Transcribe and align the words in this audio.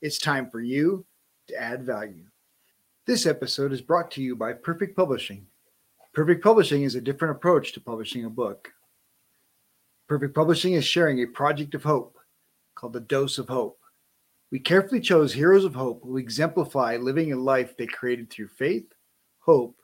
It's 0.00 0.18
time 0.18 0.48
for 0.48 0.60
you 0.60 1.04
to 1.48 1.60
add 1.60 1.82
value. 1.82 2.26
This 3.04 3.26
episode 3.26 3.72
is 3.72 3.80
brought 3.80 4.12
to 4.12 4.22
you 4.22 4.36
by 4.36 4.52
Perfect 4.52 4.96
Publishing. 4.96 5.44
Perfect 6.12 6.40
Publishing 6.40 6.84
is 6.84 6.94
a 6.94 7.00
different 7.00 7.34
approach 7.34 7.72
to 7.72 7.80
publishing 7.80 8.24
a 8.24 8.30
book. 8.30 8.72
Perfect 10.08 10.36
Publishing 10.36 10.74
is 10.74 10.84
sharing 10.84 11.20
a 11.20 11.26
project 11.26 11.74
of 11.74 11.82
hope 11.82 12.16
called 12.76 12.92
The 12.92 13.00
Dose 13.00 13.38
of 13.38 13.48
Hope. 13.48 13.80
We 14.52 14.60
carefully 14.60 15.00
chose 15.00 15.32
heroes 15.32 15.64
of 15.64 15.74
hope 15.74 16.04
who 16.04 16.16
exemplify 16.16 16.96
living 16.96 17.32
a 17.32 17.36
life 17.36 17.76
they 17.76 17.86
created 17.86 18.30
through 18.30 18.48
faith, 18.48 18.86
hope, 19.40 19.76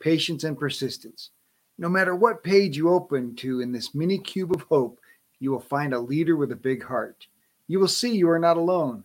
patience, 0.00 0.44
and 0.44 0.58
persistence. 0.58 1.30
No 1.78 1.88
matter 1.88 2.14
what 2.14 2.44
page 2.44 2.76
you 2.76 2.90
open 2.90 3.34
to 3.36 3.62
in 3.62 3.72
this 3.72 3.94
mini 3.94 4.18
cube 4.18 4.54
of 4.54 4.66
hope, 4.68 5.00
you 5.40 5.50
will 5.50 5.60
find 5.60 5.94
a 5.94 5.98
leader 5.98 6.36
with 6.36 6.52
a 6.52 6.56
big 6.56 6.84
heart. 6.84 7.26
You 7.68 7.80
will 7.80 7.88
see 7.88 8.14
you 8.14 8.28
are 8.28 8.38
not 8.38 8.58
alone. 8.58 9.04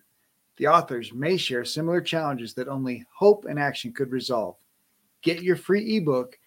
The 0.58 0.68
authors 0.68 1.14
may 1.14 1.38
share 1.38 1.66
similar 1.66 2.02
challenges 2.02 2.54
that 2.56 2.68
only 2.68 3.06
hope 3.14 3.46
and 3.46 3.60
action 3.60 3.94
could 3.94 4.12
resolve. 4.12 4.56
Get 5.22 5.44
your 5.44 5.56
free 5.56 5.98
ebook 5.98 6.38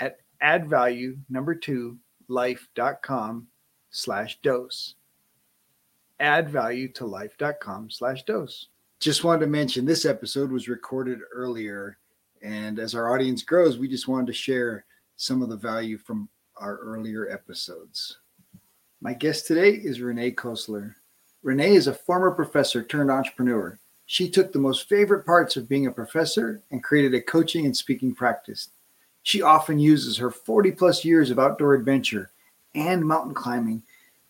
at 0.00 0.18
addvalue 0.42 1.18
number 1.28 1.54
two 1.54 1.98
life.com 2.28 3.46
slash 3.90 4.40
dose. 4.42 4.94
Add 6.20 6.48
value 6.50 6.88
to 6.92 7.06
life.com 7.06 7.90
slash 7.90 8.24
dose. 8.24 8.68
Just 9.00 9.22
wanted 9.22 9.40
to 9.40 9.46
mention 9.46 9.84
this 9.84 10.04
episode 10.04 10.50
was 10.50 10.68
recorded 10.68 11.20
earlier. 11.32 11.98
And 12.42 12.78
as 12.78 12.94
our 12.94 13.12
audience 13.12 13.42
grows, 13.42 13.78
we 13.78 13.88
just 13.88 14.08
wanted 14.08 14.26
to 14.26 14.32
share 14.32 14.84
some 15.16 15.42
of 15.42 15.48
the 15.48 15.56
value 15.56 15.98
from 15.98 16.28
our 16.56 16.76
earlier 16.78 17.28
episodes. 17.30 18.18
My 19.00 19.14
guest 19.14 19.46
today 19.46 19.70
is 19.70 20.00
Rena 20.00 20.30
Koesler. 20.32 20.94
Rena 21.48 21.64
is 21.64 21.86
a 21.86 21.94
former 21.94 22.30
professor 22.30 22.82
turned 22.82 23.10
entrepreneur. 23.10 23.78
She 24.04 24.28
took 24.28 24.52
the 24.52 24.58
most 24.58 24.86
favorite 24.86 25.24
parts 25.24 25.56
of 25.56 25.66
being 25.66 25.86
a 25.86 25.90
professor 25.90 26.60
and 26.70 26.84
created 26.84 27.14
a 27.14 27.22
coaching 27.22 27.64
and 27.64 27.74
speaking 27.74 28.14
practice. 28.14 28.68
She 29.22 29.40
often 29.40 29.78
uses 29.78 30.18
her 30.18 30.30
40 30.30 30.72
plus 30.72 31.06
years 31.06 31.30
of 31.30 31.38
outdoor 31.38 31.72
adventure 31.72 32.30
and 32.74 33.02
mountain 33.02 33.32
climbing 33.32 33.82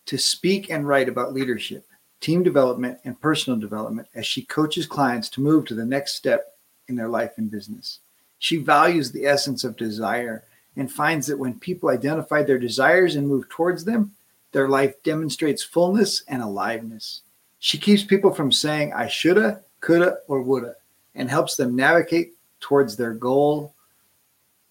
to 0.05 0.17
speak 0.17 0.69
and 0.69 0.87
write 0.87 1.09
about 1.09 1.33
leadership, 1.33 1.85
team 2.21 2.41
development, 2.41 2.99
and 3.03 3.19
personal 3.19 3.59
development 3.59 4.07
as 4.15 4.25
she 4.25 4.43
coaches 4.43 4.85
clients 4.85 5.27
to 5.31 5.41
move 5.41 5.65
to 5.65 5.75
the 5.75 5.83
next 5.83 6.15
step 6.15 6.55
in 6.87 6.95
their 6.95 7.09
life 7.09 7.33
and 7.35 7.51
business. 7.51 7.99
She 8.37 8.55
values 8.55 9.11
the 9.11 9.25
essence 9.25 9.65
of 9.65 9.75
desire 9.75 10.45
and 10.77 10.89
finds 10.89 11.27
that 11.27 11.37
when 11.37 11.59
people 11.59 11.89
identify 11.89 12.43
their 12.43 12.59
desires 12.59 13.17
and 13.17 13.27
move 13.27 13.49
towards 13.49 13.83
them, 13.83 14.15
their 14.51 14.67
life 14.67 14.95
demonstrates 15.03 15.63
fullness 15.63 16.23
and 16.27 16.41
aliveness. 16.41 17.21
She 17.59 17.77
keeps 17.77 18.03
people 18.03 18.33
from 18.33 18.51
saying, 18.51 18.93
I 18.93 19.07
shoulda, 19.07 19.61
coulda, 19.81 20.17
or 20.27 20.41
woulda, 20.41 20.75
and 21.15 21.29
helps 21.29 21.55
them 21.55 21.75
navigate 21.75 22.33
towards 22.59 22.95
their 22.95 23.13
goal, 23.13 23.75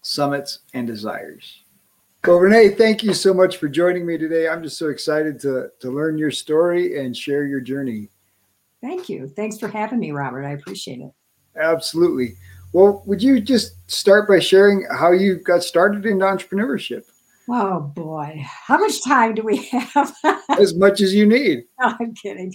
summits, 0.01 0.59
and 0.73 0.87
desires. 0.87 1.61
Well, 2.25 2.37
Rena, 2.37 2.75
thank 2.75 3.03
you 3.03 3.13
so 3.13 3.33
much 3.33 3.57
for 3.57 3.69
joining 3.69 4.05
me 4.05 4.17
today. 4.17 4.49
I'm 4.49 4.61
just 4.61 4.77
so 4.77 4.89
excited 4.89 5.39
to, 5.41 5.69
to 5.79 5.89
learn 5.89 6.17
your 6.17 6.31
story 6.31 6.99
and 6.99 7.15
share 7.15 7.45
your 7.45 7.61
journey. 7.61 8.09
Thank 8.81 9.07
you. 9.07 9.27
Thanks 9.27 9.57
for 9.57 9.67
having 9.67 9.99
me, 9.99 10.11
Robert. 10.11 10.43
I 10.43 10.51
appreciate 10.51 10.99
it. 10.99 11.11
Absolutely. 11.55 12.35
Well, 12.73 13.03
would 13.05 13.23
you 13.23 13.39
just 13.39 13.89
start 13.89 14.27
by 14.27 14.39
sharing 14.39 14.85
how 14.91 15.11
you 15.11 15.35
got 15.35 15.63
started 15.63 16.05
in 16.05 16.19
entrepreneurship? 16.19 17.05
Oh 17.51 17.79
boy, 17.79 18.45
how 18.45 18.77
much 18.77 19.03
time 19.03 19.33
do 19.33 19.41
we 19.41 19.57
have? 19.71 20.15
as 20.59 20.75
much 20.75 21.01
as 21.01 21.13
you 21.13 21.25
need. 21.25 21.63
No, 21.81 21.93
I'm 21.99 22.13
kidding. 22.13 22.53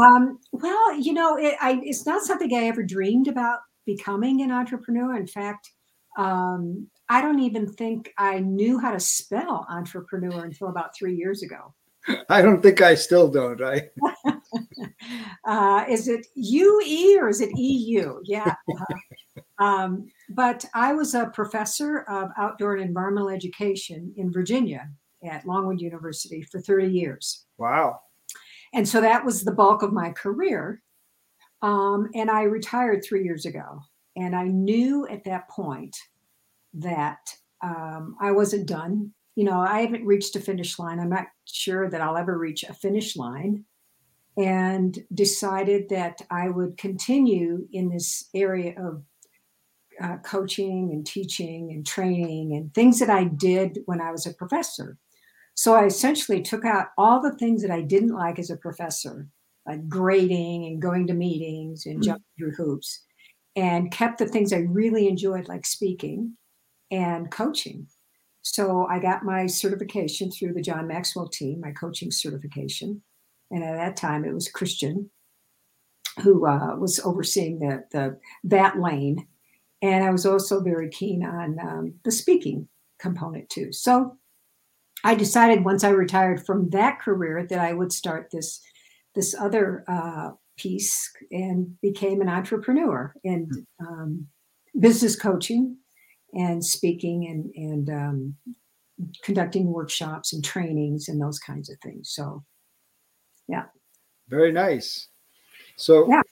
Um, 0.00 0.38
well, 0.52 0.96
you 0.96 1.12
know, 1.12 1.36
it, 1.36 1.56
I, 1.60 1.80
it's 1.82 2.06
not 2.06 2.22
something 2.22 2.54
I 2.54 2.68
ever 2.68 2.82
dreamed 2.82 3.26
about 3.26 3.58
becoming 3.84 4.40
an 4.42 4.52
entrepreneur. 4.52 5.16
In 5.16 5.26
fact, 5.26 5.68
um, 6.16 6.86
I 7.08 7.20
don't 7.20 7.40
even 7.40 7.72
think 7.72 8.12
I 8.18 8.38
knew 8.38 8.78
how 8.78 8.92
to 8.92 9.00
spell 9.00 9.66
entrepreneur 9.68 10.44
until 10.44 10.68
about 10.68 10.96
three 10.96 11.16
years 11.16 11.42
ago. 11.42 11.74
I 12.28 12.40
don't 12.40 12.62
think 12.62 12.80
I 12.80 12.94
still 12.94 13.28
don't. 13.28 13.60
I. 13.60 13.90
uh, 15.44 15.84
is 15.88 16.08
it 16.08 16.26
UE 16.34 17.18
or 17.20 17.28
is 17.28 17.40
it 17.40 17.50
EU? 17.54 18.20
Yeah. 18.24 18.54
Uh, 18.80 18.94
um, 19.58 20.06
but 20.30 20.64
I 20.74 20.94
was 20.94 21.14
a 21.14 21.26
professor 21.26 22.00
of 22.08 22.30
outdoor 22.38 22.74
and 22.74 22.84
environmental 22.84 23.30
education 23.30 24.12
in 24.16 24.32
Virginia 24.32 24.88
at 25.24 25.46
Longwood 25.46 25.80
University 25.80 26.42
for 26.42 26.60
30 26.60 26.88
years. 26.88 27.46
Wow. 27.58 28.00
And 28.74 28.88
so 28.88 29.00
that 29.00 29.24
was 29.24 29.42
the 29.42 29.52
bulk 29.52 29.82
of 29.82 29.92
my 29.92 30.10
career. 30.10 30.82
Um, 31.60 32.08
and 32.14 32.30
I 32.30 32.42
retired 32.42 33.04
three 33.04 33.22
years 33.24 33.46
ago. 33.46 33.80
And 34.16 34.34
I 34.34 34.44
knew 34.44 35.06
at 35.06 35.24
that 35.24 35.48
point 35.48 35.96
that 36.74 37.20
um, 37.62 38.16
I 38.20 38.32
wasn't 38.32 38.66
done. 38.66 39.12
You 39.36 39.44
know, 39.44 39.60
I 39.60 39.82
haven't 39.82 40.04
reached 40.04 40.36
a 40.36 40.40
finish 40.40 40.78
line. 40.78 40.98
I'm 40.98 41.08
not 41.08 41.26
sure 41.44 41.88
that 41.88 42.00
I'll 42.00 42.16
ever 42.16 42.36
reach 42.36 42.64
a 42.64 42.74
finish 42.74 43.16
line. 43.16 43.64
And 44.38 44.98
decided 45.12 45.90
that 45.90 46.22
I 46.30 46.48
would 46.48 46.78
continue 46.78 47.68
in 47.70 47.90
this 47.90 48.30
area 48.34 48.74
of 48.82 49.02
uh, 50.00 50.16
coaching 50.18 50.90
and 50.92 51.06
teaching 51.06 51.70
and 51.72 51.86
training 51.86 52.54
and 52.54 52.72
things 52.74 52.98
that 52.98 53.10
I 53.10 53.24
did 53.24 53.80
when 53.86 54.00
I 54.00 54.10
was 54.10 54.26
a 54.26 54.34
professor. 54.34 54.98
So 55.54 55.74
I 55.74 55.84
essentially 55.84 56.40
took 56.40 56.64
out 56.64 56.88
all 56.96 57.20
the 57.20 57.36
things 57.36 57.62
that 57.62 57.70
I 57.70 57.82
didn't 57.82 58.14
like 58.14 58.38
as 58.38 58.50
a 58.50 58.56
professor, 58.56 59.28
like 59.66 59.88
grading 59.88 60.64
and 60.66 60.80
going 60.80 61.06
to 61.08 61.14
meetings 61.14 61.86
and 61.86 61.96
mm-hmm. 61.96 62.04
jumping 62.04 62.24
through 62.38 62.52
hoops, 62.52 63.04
and 63.54 63.92
kept 63.92 64.18
the 64.18 64.26
things 64.26 64.52
I 64.52 64.58
really 64.68 65.08
enjoyed, 65.08 65.48
like 65.48 65.66
speaking 65.66 66.36
and 66.90 67.30
coaching. 67.30 67.86
So 68.42 68.86
I 68.86 68.98
got 68.98 69.24
my 69.24 69.46
certification 69.46 70.30
through 70.30 70.54
the 70.54 70.62
John 70.62 70.88
Maxwell 70.88 71.28
team, 71.28 71.60
my 71.60 71.70
coaching 71.72 72.10
certification. 72.10 73.02
And 73.50 73.62
at 73.62 73.76
that 73.76 73.96
time, 73.96 74.24
it 74.24 74.34
was 74.34 74.48
Christian 74.48 75.10
who 76.22 76.46
uh, 76.46 76.76
was 76.76 77.00
overseeing 77.00 77.58
the, 77.60 77.84
the 77.92 78.18
that 78.44 78.78
lane 78.78 79.26
and 79.82 80.04
I 80.04 80.10
was 80.10 80.24
also 80.24 80.60
very 80.60 80.88
keen 80.88 81.24
on 81.24 81.58
um, 81.60 81.94
the 82.04 82.12
speaking 82.12 82.68
component 82.98 83.50
too. 83.50 83.72
So 83.72 84.16
I 85.04 85.14
decided 85.16 85.64
once 85.64 85.82
I 85.82 85.90
retired 85.90 86.46
from 86.46 86.70
that 86.70 87.00
career 87.00 87.44
that 87.48 87.58
I 87.58 87.72
would 87.72 87.92
start 87.92 88.28
this 88.32 88.60
this 89.14 89.34
other 89.38 89.84
uh, 89.88 90.30
piece 90.56 91.10
and 91.30 91.78
became 91.82 92.20
an 92.22 92.28
entrepreneur 92.28 93.12
and 93.24 93.50
um, 93.80 94.26
business 94.78 95.16
coaching 95.16 95.76
and 96.32 96.64
speaking 96.64 97.26
and 97.26 97.52
and 97.56 97.90
um, 97.90 98.36
conducting 99.22 99.66
workshops 99.66 100.32
and 100.32 100.44
trainings 100.44 101.08
and 101.08 101.20
those 101.20 101.38
kinds 101.38 101.68
of 101.68 101.76
things. 101.82 102.10
So, 102.10 102.44
yeah. 103.48 103.64
Very 104.28 104.52
nice. 104.52 105.08
So, 105.76 106.08
yeah. 106.08 106.22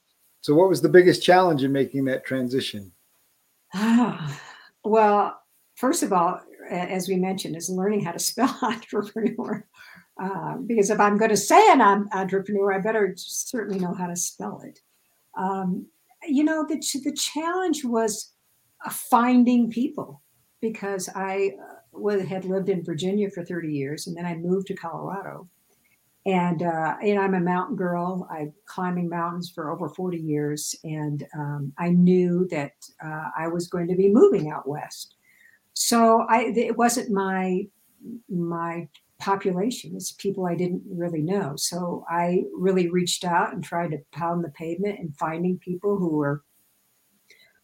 so 0.41 0.55
what 0.55 0.69
was 0.69 0.81
the 0.81 0.88
biggest 0.88 1.22
challenge 1.22 1.64
in 1.64 1.73
making 1.73 2.05
that 2.05 2.25
transition? 2.25 2.93
Ah, 3.75 4.40
well, 4.84 5.40
first 5.76 6.02
of 6.02 6.12
all, 6.12 6.40
as 6.70 7.08
we 7.08 7.17
mentioned, 7.17 7.56
is 7.56 7.69
learning 7.69 8.05
how 8.05 8.12
to 8.12 8.19
spell 8.19 8.56
entrepreneur. 8.62 9.67
Uh, 10.20 10.56
because 10.67 10.90
if 10.90 11.00
I'm 11.00 11.17
going 11.17 11.31
to 11.31 11.37
say 11.37 11.61
an 11.70 11.81
entrepreneur, 12.12 12.75
I 12.75 12.78
better 12.78 13.14
certainly 13.17 13.78
know 13.78 13.94
how 13.94 14.06
to 14.06 14.17
spell 14.17 14.61
it. 14.64 14.78
Um, 15.37 15.87
you 16.26 16.44
know, 16.44 16.67
the, 16.67 16.76
the 16.76 17.12
challenge 17.12 17.84
was 17.84 18.32
uh, 18.84 18.90
finding 18.90 19.70
people 19.70 20.23
because 20.61 21.08
I 21.14 21.52
uh, 21.96 22.19
had 22.26 22.44
lived 22.44 22.69
in 22.69 22.84
Virginia 22.84 23.31
for 23.31 23.44
30 23.44 23.73
years 23.73 24.06
and 24.06 24.16
then 24.16 24.26
I 24.26 24.37
moved 24.37 24.66
to 24.66 24.75
Colorado 24.75 25.49
and 26.26 26.62
uh, 26.62 26.96
and 27.02 27.19
I'm 27.19 27.34
a 27.34 27.40
mountain 27.40 27.76
girl. 27.76 28.28
I'm 28.31 28.52
climbing 28.67 29.08
mountains 29.08 29.50
for 29.55 29.70
over 29.70 29.88
40 29.88 30.19
years, 30.19 30.75
and 30.84 31.26
um, 31.34 31.72
I 31.78 31.90
knew 31.90 32.46
that 32.50 32.72
uh, 33.02 33.31
I 33.37 33.49
was 33.49 33.69
going 33.69 33.88
to 33.88 33.96
be 33.96 34.08
moving 34.08 34.50
out 34.50 34.69
west. 34.69 35.14
So 35.72 36.26
I 36.28 36.52
it 36.55 36.76
wasn't 36.76 37.11
my 37.11 37.67
my 38.28 38.88
population. 39.19 39.93
It's 39.94 40.12
people 40.12 40.46
I 40.46 40.55
didn't 40.55 40.82
really 40.87 41.22
know. 41.22 41.55
So 41.56 42.05
I 42.11 42.44
really 42.55 42.88
reached 42.88 43.25
out 43.25 43.52
and 43.52 43.62
tried 43.62 43.90
to 43.93 43.99
pound 44.12 44.44
the 44.44 44.50
pavement 44.50 44.99
and 44.99 45.16
finding 45.16 45.58
people 45.58 45.96
who 45.96 46.08
were 46.08 46.43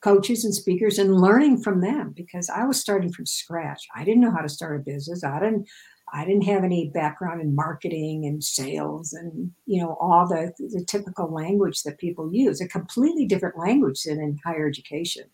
coaches 0.02 0.44
and 0.44 0.54
speakers 0.54 0.98
and 0.98 1.20
learning 1.20 1.62
from 1.62 1.80
them 1.80 2.12
because 2.14 2.48
I 2.50 2.64
was 2.64 2.78
starting 2.78 3.12
from 3.12 3.26
scratch. 3.26 3.86
I 3.94 4.04
didn't 4.04 4.20
know 4.20 4.30
how 4.30 4.42
to 4.42 4.48
start 4.48 4.76
a 4.76 4.82
business. 4.82 5.24
I 5.24 5.40
didn't 5.40 5.68
I 6.12 6.24
didn't 6.24 6.44
have 6.44 6.62
any 6.62 6.90
background 6.90 7.40
in 7.40 7.54
marketing 7.54 8.26
and 8.26 8.42
sales 8.42 9.12
and 9.12 9.50
you 9.66 9.82
know 9.82 9.96
all 10.00 10.26
the 10.26 10.52
the 10.58 10.84
typical 10.84 11.32
language 11.32 11.82
that 11.82 11.98
people 11.98 12.32
use, 12.32 12.60
a 12.60 12.68
completely 12.68 13.26
different 13.26 13.58
language 13.58 14.02
than 14.04 14.20
in 14.20 14.38
higher 14.44 14.68
education. 14.68 15.24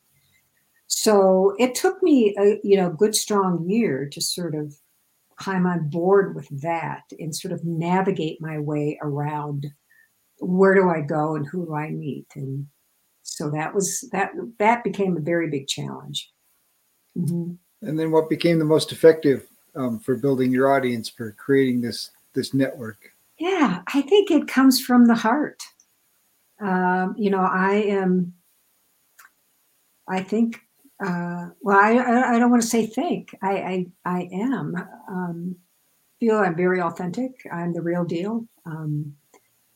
So 0.87 1.55
it 1.59 1.75
took 1.75 2.03
me 2.03 2.35
a 2.39 2.59
you 2.63 2.77
know 2.77 2.91
good 2.91 3.15
strong 3.15 3.69
year 3.69 4.09
to 4.13 4.21
sort 4.21 4.55
of 4.55 4.75
climb 5.37 5.67
on 5.67 5.89
board 5.89 6.35
with 6.35 6.49
that 6.63 7.03
and 7.19 7.35
sort 7.35 7.53
of 7.53 7.65
navigate 7.65 8.41
my 8.41 8.59
way 8.59 8.99
around 9.03 9.67
where 10.39 10.75
do 10.75 10.89
I 10.89 11.01
go 11.01 11.37
and 11.37 11.47
who 11.47 11.67
do 11.67 11.75
I 11.75 11.91
meet 11.91 12.27
and 12.35 12.67
so 13.23 13.51
that 13.51 13.75
was 13.75 14.09
that 14.13 14.33
that 14.59 14.85
became 14.85 15.17
a 15.17 15.21
very 15.21 15.49
big 15.49 15.67
challenge. 15.67 16.31
Mm-hmm. 17.17 17.53
And 17.87 17.99
then 17.99 18.11
what 18.11 18.29
became 18.29 18.59
the 18.59 18.65
most 18.65 18.93
effective 18.93 19.49
um, 19.75 19.99
for 19.99 20.17
building 20.17 20.53
your 20.53 20.73
audience 20.73 21.09
for 21.09 21.33
creating 21.33 21.81
this 21.81 22.11
this 22.35 22.55
network? 22.55 23.13
Yeah, 23.39 23.83
I 23.93 24.03
think 24.03 24.31
it 24.31 24.47
comes 24.47 24.81
from 24.81 25.07
the 25.07 25.15
heart. 25.15 25.63
Um, 26.61 27.15
you 27.17 27.31
know, 27.31 27.41
I 27.41 27.75
am. 27.75 28.35
I 30.09 30.23
think. 30.23 30.61
Uh, 31.05 31.49
well, 31.61 31.79
I, 31.79 32.35
I 32.35 32.39
don't 32.39 32.51
want 32.51 32.63
to 32.63 32.69
say 32.69 32.87
think. 32.87 33.35
I 33.43 33.53
I, 33.53 33.87
I 34.05 34.29
am. 34.33 34.77
Um, 35.09 35.57
feel 36.21 36.37
I'm 36.39 36.57
very 36.57 36.81
authentic. 36.81 37.33
I'm 37.53 37.73
the 37.73 37.83
real 37.83 38.05
deal, 38.05 38.47
um, 38.65 39.15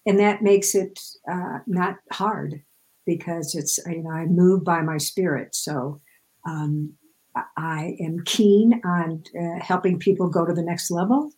and 0.06 0.18
that 0.20 0.42
makes 0.42 0.74
it 0.76 1.00
uh, 1.30 1.58
not 1.66 1.96
hard 2.12 2.62
because 3.04 3.54
it's 3.54 3.78
you 3.86 4.02
know 4.02 4.10
I 4.10 4.26
move 4.26 4.62
by 4.62 4.82
my 4.82 4.98
spirit. 4.98 5.54
So 5.56 6.00
um, 6.46 6.92
I 7.56 7.96
am 8.00 8.24
keen 8.24 8.80
on 8.84 9.22
uh, 9.38 9.62
helping 9.62 9.98
people 9.98 10.28
go 10.28 10.46
to 10.46 10.54
the 10.54 10.62
next 10.62 10.90
level, 10.90 11.30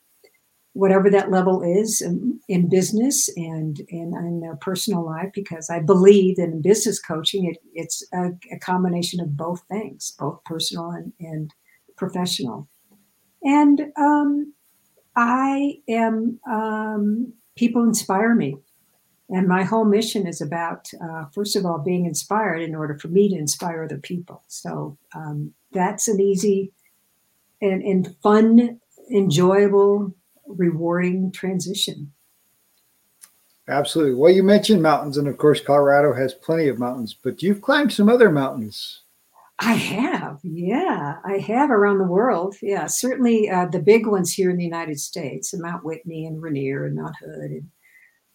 whatever 0.73 1.11
that 1.11 1.31
level 1.31 1.62
is 1.62 2.00
in, 2.00 2.39
in 2.49 2.69
business 2.69 3.29
and 3.37 3.81
in, 3.89 4.15
in, 4.15 4.41
their 4.41 4.56
personal 4.56 5.05
life, 5.05 5.31
because 5.35 5.71
I 5.71 5.81
believe 5.81 6.39
in 6.39 6.62
business 6.62 7.00
coaching, 7.00 7.47
it, 7.47 7.59
it's 7.75 8.06
a, 8.12 8.31
a, 8.53 8.59
combination 8.61 9.21
of 9.21 9.37
both 9.37 9.62
things, 9.69 10.15
both 10.19 10.43
personal 10.45 10.91
and, 10.91 11.12
and 11.19 11.53
professional. 11.97 12.69
And 13.43 13.93
um, 13.97 14.53
I 15.17 15.79
am, 15.89 16.39
um, 16.49 17.33
people 17.56 17.83
inspire 17.83 18.35
me. 18.35 18.56
And 19.31 19.47
my 19.47 19.62
whole 19.62 19.85
mission 19.85 20.27
is 20.27 20.41
about, 20.41 20.89
uh, 21.03 21.27
first 21.35 21.55
of 21.55 21.67
all, 21.67 21.79
being 21.79 22.06
inspired 22.06 22.62
in 22.62 22.75
order 22.75 22.99
for 22.99 23.09
me 23.09 23.29
to 23.29 23.37
inspire 23.37 23.85
other 23.85 23.99
people. 23.99 24.43
So 24.47 24.97
um, 25.15 25.53
that's 25.73 26.09
an 26.09 26.20
easy 26.20 26.73
and, 27.61 27.82
and 27.82 28.17
fun, 28.23 28.81
enjoyable, 29.11 30.15
rewarding 30.47 31.32
transition. 31.32 32.12
Absolutely. 33.69 34.15
Well, 34.15 34.32
you 34.32 34.43
mentioned 34.43 34.82
mountains, 34.82 35.19
and 35.19 35.29
of 35.29 35.37
course, 35.37 35.61
Colorado 35.61 36.15
has 36.15 36.32
plenty 36.32 36.69
of 36.69 36.79
mountains, 36.79 37.15
but 37.15 37.43
you've 37.43 37.61
climbed 37.61 37.93
some 37.93 38.09
other 38.09 38.31
mountains. 38.31 39.03
I 39.61 39.75
have, 39.75 40.38
yeah, 40.43 41.17
I 41.25 41.38
have 41.38 41.71
around 41.71 41.99
the 41.99 42.05
world. 42.05 42.55
Yeah, 42.62 42.87
certainly 42.87 43.50
uh, 43.50 43.67
the 43.67 43.81
big 43.81 44.06
ones 44.06 44.32
here 44.32 44.50
in 44.50 44.56
the 44.56 44.64
United 44.64 45.00
States, 45.00 45.53
Mount 45.53 45.85
Whitney 45.85 46.26
and 46.26 46.41
Rainier 46.41 46.87
and 46.87 46.94
Mount 46.94 47.17
Hood 47.21 47.50
and 47.50 47.71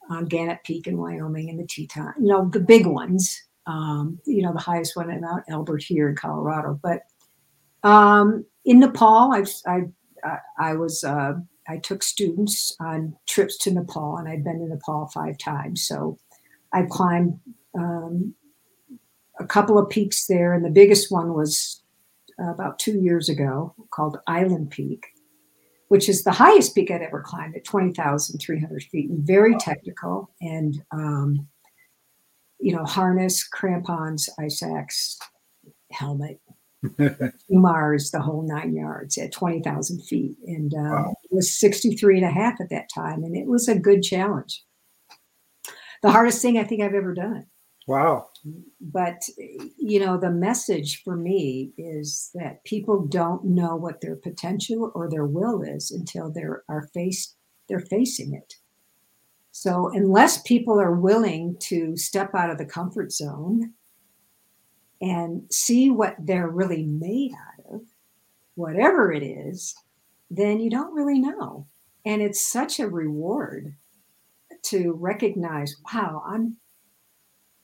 on 0.09 0.25
Gannett 0.25 0.63
Peak 0.63 0.87
in 0.87 0.97
Wyoming 0.97 1.49
and 1.49 1.59
the 1.59 1.65
Teton, 1.65 2.13
you 2.19 2.27
know, 2.27 2.49
the 2.49 2.59
big 2.59 2.85
ones, 2.85 3.41
um, 3.65 4.19
you 4.25 4.41
know, 4.41 4.53
the 4.53 4.59
highest 4.59 4.95
one 4.95 5.09
at 5.09 5.21
Mount 5.21 5.45
Elbert 5.47 5.83
here 5.83 6.09
in 6.09 6.15
Colorado. 6.15 6.79
But 6.81 7.03
um, 7.83 8.45
in 8.65 8.79
Nepal, 8.79 9.33
I've, 9.33 9.51
I, 9.65 10.37
I 10.57 10.75
was, 10.75 11.03
uh, 11.03 11.33
I 11.67 11.77
took 11.77 12.03
students 12.03 12.75
on 12.79 13.15
trips 13.27 13.57
to 13.59 13.71
Nepal 13.71 14.17
and 14.17 14.27
I've 14.27 14.43
been 14.43 14.59
to 14.59 14.67
Nepal 14.67 15.07
five 15.13 15.37
times. 15.37 15.85
So 15.87 16.17
I've 16.73 16.89
climbed 16.89 17.39
um, 17.77 18.33
a 19.39 19.45
couple 19.45 19.77
of 19.77 19.89
peaks 19.89 20.27
there. 20.27 20.53
And 20.53 20.63
the 20.63 20.69
biggest 20.69 21.11
one 21.11 21.33
was 21.33 21.81
about 22.39 22.79
two 22.79 22.99
years 22.99 23.29
ago 23.29 23.75
called 23.91 24.17
Island 24.27 24.71
Peak 24.71 25.05
which 25.93 26.09
is 26.09 26.23
the 26.23 26.31
highest 26.31 26.73
peak 26.73 26.89
I'd 26.89 27.03
ever 27.03 27.21
climbed 27.21 27.55
at 27.55 27.65
20,300 27.65 28.83
feet 28.85 29.11
and 29.11 29.27
very 29.27 29.55
technical 29.57 30.31
and, 30.41 30.81
um, 30.91 31.47
you 32.57 32.75
know, 32.75 32.83
harness, 32.83 33.47
crampons, 33.47 34.27
ice 34.39 34.63
axe, 34.63 35.19
helmet, 35.91 36.41
Mars, 37.49 38.11
the 38.11 38.21
whole 38.21 38.41
nine 38.41 38.75
yards 38.75 39.17
at 39.17 39.31
20,000 39.31 40.01
feet. 40.03 40.37
And 40.45 40.73
um, 40.73 40.91
wow. 40.91 41.13
it 41.23 41.35
was 41.35 41.59
63 41.59 42.17
and 42.17 42.25
a 42.25 42.31
half 42.31 42.59
at 42.59 42.69
that 42.69 42.89
time. 42.93 43.23
And 43.23 43.35
it 43.35 43.47
was 43.47 43.67
a 43.67 43.79
good 43.79 44.03
challenge. 44.03 44.63
The 46.01 46.11
hardest 46.11 46.41
thing 46.41 46.57
I 46.57 46.63
think 46.63 46.81
I've 46.81 46.93
ever 46.93 47.13
done. 47.13 47.45
Wow. 47.87 48.27
But, 48.79 49.23
you 49.77 49.99
know, 49.99 50.17
the 50.17 50.31
message 50.31 51.01
for 51.03 51.15
me 51.15 51.73
is 51.77 52.29
that 52.33 52.63
people 52.63 53.05
don't 53.05 53.43
know 53.43 53.75
what 53.75 54.01
their 54.01 54.15
potential 54.15 54.91
or 54.95 55.09
their 55.09 55.25
will 55.25 55.61
is 55.61 55.91
until 55.91 56.31
they're 56.31 56.63
are 56.69 56.87
faced 56.93 57.35
they're 57.69 57.79
facing 57.79 58.33
it. 58.33 58.55
So 59.51 59.89
unless 59.93 60.41
people 60.41 60.79
are 60.79 60.95
willing 60.95 61.55
to 61.61 61.95
step 61.95 62.33
out 62.35 62.49
of 62.49 62.57
the 62.57 62.65
comfort 62.65 63.11
zone 63.11 63.73
and 65.03 65.43
see 65.51 65.91
what 65.91 66.15
they're 66.17 66.47
really 66.47 66.83
made 66.83 67.33
out 67.33 67.73
of, 67.73 67.81
whatever 68.55 69.11
it 69.11 69.21
is, 69.21 69.75
then 70.31 70.61
you 70.61 70.69
don't 70.69 70.95
really 70.95 71.19
know. 71.19 71.67
And 72.05 72.21
it's 72.21 72.49
such 72.49 72.79
a 72.79 72.87
reward 72.87 73.75
to 74.63 74.93
recognize, 74.93 75.75
wow, 75.93 76.23
I'm 76.25 76.57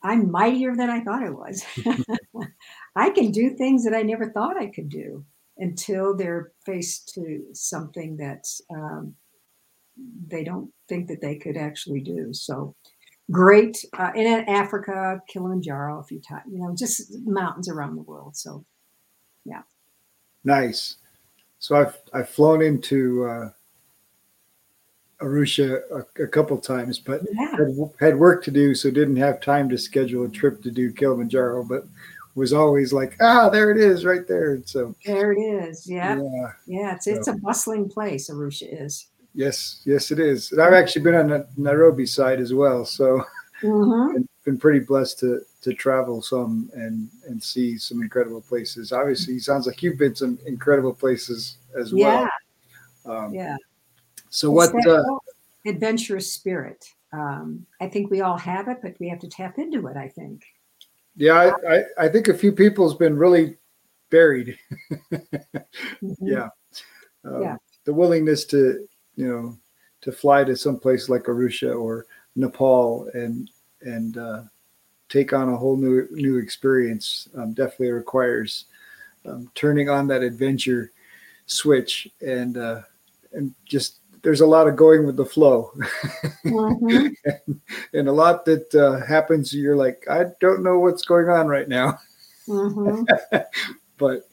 I'm 0.01 0.31
mightier 0.31 0.75
than 0.75 0.89
I 0.89 1.01
thought 1.01 1.23
I 1.23 1.29
was. 1.29 1.65
I 2.95 3.09
can 3.09 3.31
do 3.31 3.55
things 3.55 3.83
that 3.85 3.93
I 3.93 4.01
never 4.01 4.31
thought 4.31 4.57
I 4.57 4.67
could 4.67 4.89
do 4.89 5.25
until 5.57 6.15
they're 6.15 6.51
faced 6.65 7.13
to 7.15 7.43
something 7.53 8.17
that's 8.17 8.61
um, 8.69 9.15
they 10.27 10.43
don't 10.43 10.71
think 10.89 11.07
that 11.07 11.21
they 11.21 11.35
could 11.35 11.57
actually 11.57 12.01
do. 12.01 12.33
So 12.33 12.75
great 13.31 13.83
uh, 13.97 14.11
in 14.15 14.27
Africa, 14.47 15.21
Kilimanjaro 15.27 15.99
a 15.99 16.03
few 16.03 16.19
times, 16.19 16.43
you 16.51 16.59
know, 16.59 16.73
just 16.75 17.13
mountains 17.25 17.69
around 17.69 17.95
the 17.95 18.01
world. 18.01 18.35
So 18.35 18.65
yeah. 19.45 19.61
Nice. 20.43 20.97
So 21.59 21.75
I've 21.75 21.97
I've 22.13 22.29
flown 22.29 22.61
into 22.61 23.25
uh, 23.25 23.49
Arusha 25.21 25.81
a, 25.91 26.23
a 26.23 26.27
couple 26.27 26.57
times, 26.57 26.99
but 26.99 27.21
yeah. 27.33 27.51
had, 27.51 27.89
had, 27.99 28.19
work 28.19 28.43
to 28.45 28.51
do, 28.51 28.73
so 28.73 28.89
didn't 28.89 29.17
have 29.17 29.41
time 29.41 29.67
to 29.69 29.77
schedule 29.77 30.25
a 30.25 30.29
trip 30.29 30.61
to 30.63 30.71
do 30.71 30.93
Kilimanjaro. 30.93 31.65
But 31.65 31.85
was 32.35 32.53
always 32.53 32.93
like, 32.93 33.17
ah, 33.21 33.49
there 33.49 33.71
it 33.71 33.77
is, 33.77 34.05
right 34.05 34.27
there. 34.27 34.61
so 34.65 34.95
there 35.05 35.33
it 35.33 35.39
is. 35.39 35.89
Yeah, 35.89 36.21
yeah, 36.21 36.51
yeah. 36.65 36.95
It's 36.95 37.05
so. 37.05 37.11
it's 37.11 37.27
a 37.27 37.33
bustling 37.33 37.89
place. 37.89 38.29
Arusha 38.29 38.85
is. 38.85 39.07
Yes, 39.39 39.79
yes, 39.85 40.11
it 40.11 40.19
is. 40.19 40.51
And 40.51 40.61
I've 40.61 40.73
actually 40.73 41.01
been 41.01 41.15
on 41.15 41.29
the 41.29 41.47
Nairobi 41.55 42.05
side 42.05 42.41
as 42.41 42.53
well, 42.53 42.83
so 42.83 43.23
mm-hmm. 43.61 44.13
been, 44.13 44.29
been 44.43 44.57
pretty 44.57 44.79
blessed 44.79 45.19
to 45.19 45.39
to 45.61 45.73
travel 45.73 46.21
some 46.21 46.69
and 46.73 47.07
and 47.25 47.41
see 47.41 47.77
some 47.77 48.01
incredible 48.01 48.41
places. 48.41 48.91
Obviously, 48.91 49.39
sounds 49.39 49.65
like 49.65 49.81
you've 49.81 49.97
been 49.97 50.13
some 50.13 50.37
incredible 50.45 50.93
places 50.93 51.55
as 51.79 51.93
well. 51.93 52.27
Yeah. 53.05 53.11
Um, 53.13 53.33
yeah. 53.33 53.55
So 54.29 54.51
what? 54.51 54.75
Uh, 54.85 55.03
adventurous 55.65 56.33
spirit. 56.33 56.93
Um, 57.13 57.65
I 57.79 57.87
think 57.87 58.11
we 58.11 58.19
all 58.19 58.37
have 58.37 58.67
it, 58.67 58.79
but 58.81 58.95
we 58.99 59.07
have 59.07 59.19
to 59.19 59.29
tap 59.29 59.57
into 59.57 59.87
it. 59.87 59.95
I 59.95 60.09
think. 60.09 60.43
Yeah, 61.15 61.53
I, 61.65 61.75
I, 61.75 61.83
I 61.97 62.09
think 62.09 62.27
a 62.27 62.33
few 62.33 62.51
people's 62.51 62.93
been 62.93 63.15
really 63.15 63.55
buried. 64.09 64.59
mm-hmm. 64.91 66.27
Yeah. 66.27 66.49
Um, 67.23 67.41
yeah. 67.41 67.55
The 67.85 67.93
willingness 67.93 68.43
to 68.47 68.85
you 69.19 69.27
know 69.27 69.57
to 70.01 70.13
fly 70.13 70.45
to 70.45 70.55
some 70.55 70.79
place 70.79 71.09
like 71.09 71.23
Arusha 71.23 71.77
or 71.77 72.05
Nepal 72.35 73.09
and 73.13 73.51
and 73.81 74.17
uh, 74.17 74.41
take 75.09 75.33
on 75.33 75.49
a 75.49 75.57
whole 75.57 75.75
new 75.75 76.07
new 76.11 76.37
experience 76.37 77.27
um, 77.35 77.53
definitely 77.53 77.91
requires 77.91 78.65
um, 79.25 79.51
turning 79.55 79.89
on 79.89 80.07
that 80.07 80.23
adventure 80.23 80.91
switch 81.47 82.07
and 82.21 82.57
uh, 82.57 82.81
and 83.33 83.53
just 83.65 83.97
there's 84.21 84.41
a 84.41 84.45
lot 84.45 84.67
of 84.67 84.77
going 84.77 85.05
with 85.05 85.17
the 85.17 85.25
flow 85.25 85.71
mm-hmm. 86.45 87.07
and, 87.25 87.61
and, 87.93 88.07
a 88.07 88.11
lot 88.11 88.43
that 88.45 88.73
uh, 88.75 89.05
happens 89.05 89.53
you're 89.53 89.75
like 89.75 90.05
i 90.09 90.25
don't 90.39 90.63
know 90.63 90.79
what's 90.79 91.03
going 91.03 91.29
on 91.29 91.47
right 91.47 91.67
now 91.67 91.97
mm-hmm. 92.47 93.03
but 93.97 94.27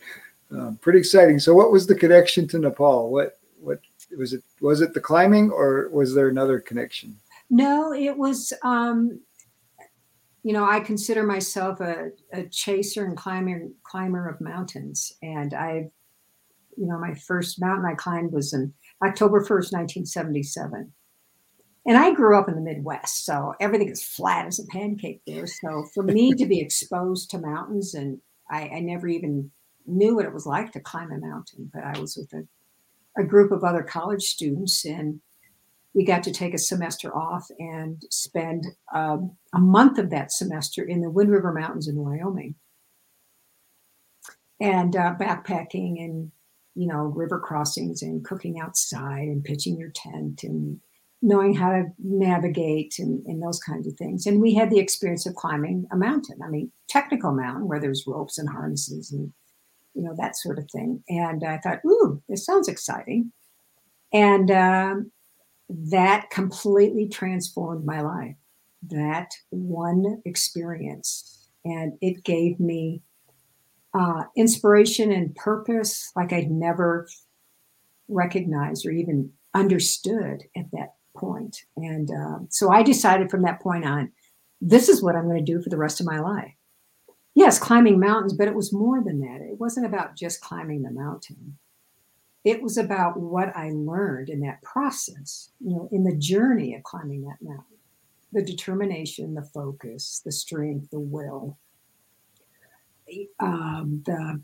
um, 0.53 0.79
pretty 0.81 0.99
exciting 0.99 1.39
so 1.39 1.55
what 1.55 1.73
was 1.73 1.87
the 1.87 1.95
connection 1.95 2.47
to 2.47 2.59
nepal 2.59 3.11
what 3.11 3.39
what 3.61 3.81
was 4.17 4.33
it 4.33 4.43
was 4.61 4.81
it 4.81 4.95
the 4.95 5.01
climbing 5.01 5.51
or 5.51 5.89
was 5.91 6.15
there 6.15 6.29
another 6.29 6.61
connection? 6.61 7.17
No, 7.51 7.93
it 7.93 8.17
was. 8.17 8.53
Um, 8.63 9.21
you 10.43 10.53
know, 10.53 10.65
I 10.65 10.81
consider 10.81 11.25
myself 11.25 11.81
a, 11.81 12.11
a 12.33 12.45
chaser 12.45 13.05
and 13.05 13.17
climber 13.17 13.69
climber 13.83 14.29
of 14.29 14.41
mountains, 14.41 15.13
and 15.23 15.55
I, 15.55 15.91
you 16.77 16.87
know, 16.87 16.99
my 16.99 17.15
first 17.15 17.61
mountain 17.61 17.85
I 17.85 17.95
climbed 17.95 18.33
was 18.33 18.53
in 18.53 18.73
October 19.05 19.45
first, 19.45 19.73
nineteen 19.73 20.07
seventy 20.07 20.43
seven. 20.43 20.93
And 21.89 21.97
I 21.97 22.13
grew 22.13 22.37
up 22.37 22.49
in 22.49 22.57
the 22.57 22.61
Midwest, 22.61 23.25
so 23.25 23.55
everything 23.61 23.89
is 23.89 24.03
flat 24.03 24.47
as 24.47 24.59
a 24.59 24.67
pancake 24.73 25.23
there. 25.25 25.47
So 25.47 25.85
for 25.95 26.03
me 26.03 26.33
to 26.33 26.45
be 26.45 26.59
exposed 26.59 27.31
to 27.31 27.39
mountains, 27.39 27.95
and 27.95 28.19
I, 28.51 28.63
I 28.69 28.81
never 28.81 29.07
even 29.07 29.53
knew 29.87 30.17
what 30.17 30.25
it 30.25 30.35
was 30.35 30.47
like 30.47 30.73
to 30.73 30.81
climb 30.81 31.13
a 31.13 31.19
mountain, 31.19 31.71
but 31.73 31.85
I 31.85 31.97
was 32.01 32.17
with 32.17 32.33
a, 32.33 32.45
a 33.17 33.25
group 33.25 33.53
of 33.53 33.65
other 33.65 33.83
college 33.83 34.23
students, 34.23 34.85
and 34.85 35.21
we 35.95 36.05
got 36.05 36.23
to 36.25 36.33
take 36.33 36.55
a 36.55 36.59
semester 36.59 37.15
off 37.17 37.49
and 37.59 38.03
spend 38.11 38.67
um, 38.95 39.37
a 39.55 39.59
month 39.59 39.99
of 39.99 40.11
that 40.11 40.33
semester 40.33 40.85
in 40.85 41.01
the 41.01 41.11
Wind 41.11 41.31
River 41.31 41.53
Mountains 41.53 41.89
in 41.89 41.97
Wyoming. 41.97 42.55
And 44.61 44.95
uh, 44.97 45.15
backpacking 45.19 46.03
and 46.05 46.31
you 46.75 46.87
know 46.87 47.05
river 47.05 47.39
crossings 47.39 48.03
and 48.03 48.25
cooking 48.25 48.61
outside 48.61 49.29
and 49.29 49.45
pitching 49.45 49.79
your 49.79 49.91
tent 49.95 50.43
and 50.43 50.81
knowing 51.23 51.55
how 51.55 51.71
to 51.71 51.85
navigate 51.99 52.99
and, 52.99 53.25
and 53.27 53.43
those 53.43 53.59
kinds 53.59 53.87
of 53.87 53.95
things. 53.95 54.27
And 54.27 54.41
we 54.41 54.55
had 54.55 54.71
the 54.71 54.79
experience 54.79 55.27
of 55.27 55.35
climbing 55.35 55.87
a 55.91 55.97
mountain 55.97 56.39
i 56.43 56.49
mean 56.49 56.71
technical 56.89 57.33
mountain 57.33 57.69
where 57.69 57.81
there's 57.81 58.05
ropes 58.07 58.39
and 58.39 58.49
harnesses 58.49 59.13
and 59.13 59.33
you 59.97 60.03
know 60.03 60.15
that 60.17 60.37
sort 60.37 60.59
of 60.59 60.71
thing 60.71 61.03
and 61.09 61.43
i 61.43 61.59
thought 61.59 61.81
ooh 61.87 62.23
this 62.29 62.45
sounds 62.45 62.69
exciting 62.69 63.33
and 64.13 64.51
um, 64.51 65.11
that 65.69 66.31
completely 66.31 67.09
transformed 67.09 67.85
my 67.85 68.01
life. 68.01 68.37
That 68.89 69.31
one 69.51 70.23
experience. 70.25 71.49
And 71.65 71.95
it 72.01 72.25
gave 72.25 72.61
me 72.61 73.03
uh, 73.99 74.25
inspiration 74.37 75.11
and 75.11 75.35
purpose 75.35 76.13
like 76.15 76.33
I'd 76.33 76.51
never 76.51 77.09
recognized 78.09 78.87
or 78.87 78.91
even 78.93 79.33
understood 79.55 80.43
at 80.57 80.71
that 80.73 80.95
point. 81.17 81.57
And 81.77 82.11
uh, 82.11 82.39
so 82.51 82.71
I 82.71 82.83
decided 82.83 83.31
from 83.31 83.43
that 83.43 83.61
point 83.61 83.85
on, 83.85 84.13
this 84.61 84.89
is 84.89 85.03
what 85.03 85.17
I'm 85.17 85.25
going 85.25 85.45
to 85.45 85.53
do 85.53 85.61
for 85.61 85.71
the 85.71 85.77
rest 85.77 86.01
of 86.01 86.07
my 86.07 86.21
life. 86.21 86.53
Yes, 87.37 87.59
climbing 87.59 88.01
mountains, 88.01 88.33
but 88.33 88.49
it 88.49 88.55
was 88.55 88.73
more 88.73 89.05
than 89.05 89.21
that. 89.21 89.43
It 89.43 89.61
wasn't 89.61 89.85
about 89.85 90.17
just 90.17 90.41
climbing 90.41 90.83
the 90.83 90.91
mountain. 90.91 91.59
It 92.45 92.63
was 92.63 92.79
about 92.79 93.21
what 93.21 93.55
I 93.55 93.73
learned 93.73 94.31
in 94.31 94.41
that 94.41 94.63
process, 94.63 95.51
you 95.61 95.77
know, 95.77 95.87
in 95.93 96.03
the 96.03 96.17
journey 96.17 96.75
of 96.75 96.83
climbing 96.83 97.25
that 97.25 97.37
mountain. 97.43 97.77
The 98.33 98.43
determination, 98.43 99.35
the 99.35 99.43
focus, 99.43 100.23
the 100.25 100.33
strength, 100.33 100.89
the 100.91 100.99
will, 100.99 101.59
um, 103.39 104.03
the 104.07 104.43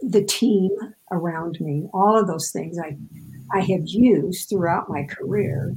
the 0.00 0.24
team 0.24 0.70
around 1.12 1.60
me, 1.60 1.86
all 1.94 2.18
of 2.18 2.26
those 2.26 2.50
things 2.50 2.78
I 2.78 2.96
I 3.56 3.60
have 3.60 3.86
used 3.86 4.48
throughout 4.48 4.90
my 4.90 5.04
career 5.04 5.76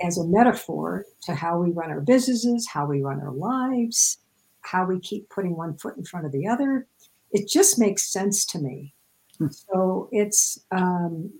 as 0.00 0.16
a 0.16 0.26
metaphor 0.26 1.06
to 1.24 1.34
how 1.34 1.58
we 1.60 1.72
run 1.72 1.90
our 1.90 2.00
businesses, 2.00 2.68
how 2.72 2.86
we 2.86 3.02
run 3.02 3.20
our 3.20 3.32
lives, 3.32 4.18
how 4.62 4.84
we 4.84 5.00
keep 5.00 5.28
putting 5.30 5.56
one 5.56 5.76
foot 5.76 5.96
in 5.96 6.04
front 6.04 6.26
of 6.26 6.32
the 6.32 6.46
other. 6.46 6.86
It 7.32 7.48
just 7.48 7.78
makes 7.78 8.12
sense 8.12 8.44
to 8.46 8.58
me 8.58 8.94
so 9.48 10.08
it's 10.12 10.58
um, 10.70 11.32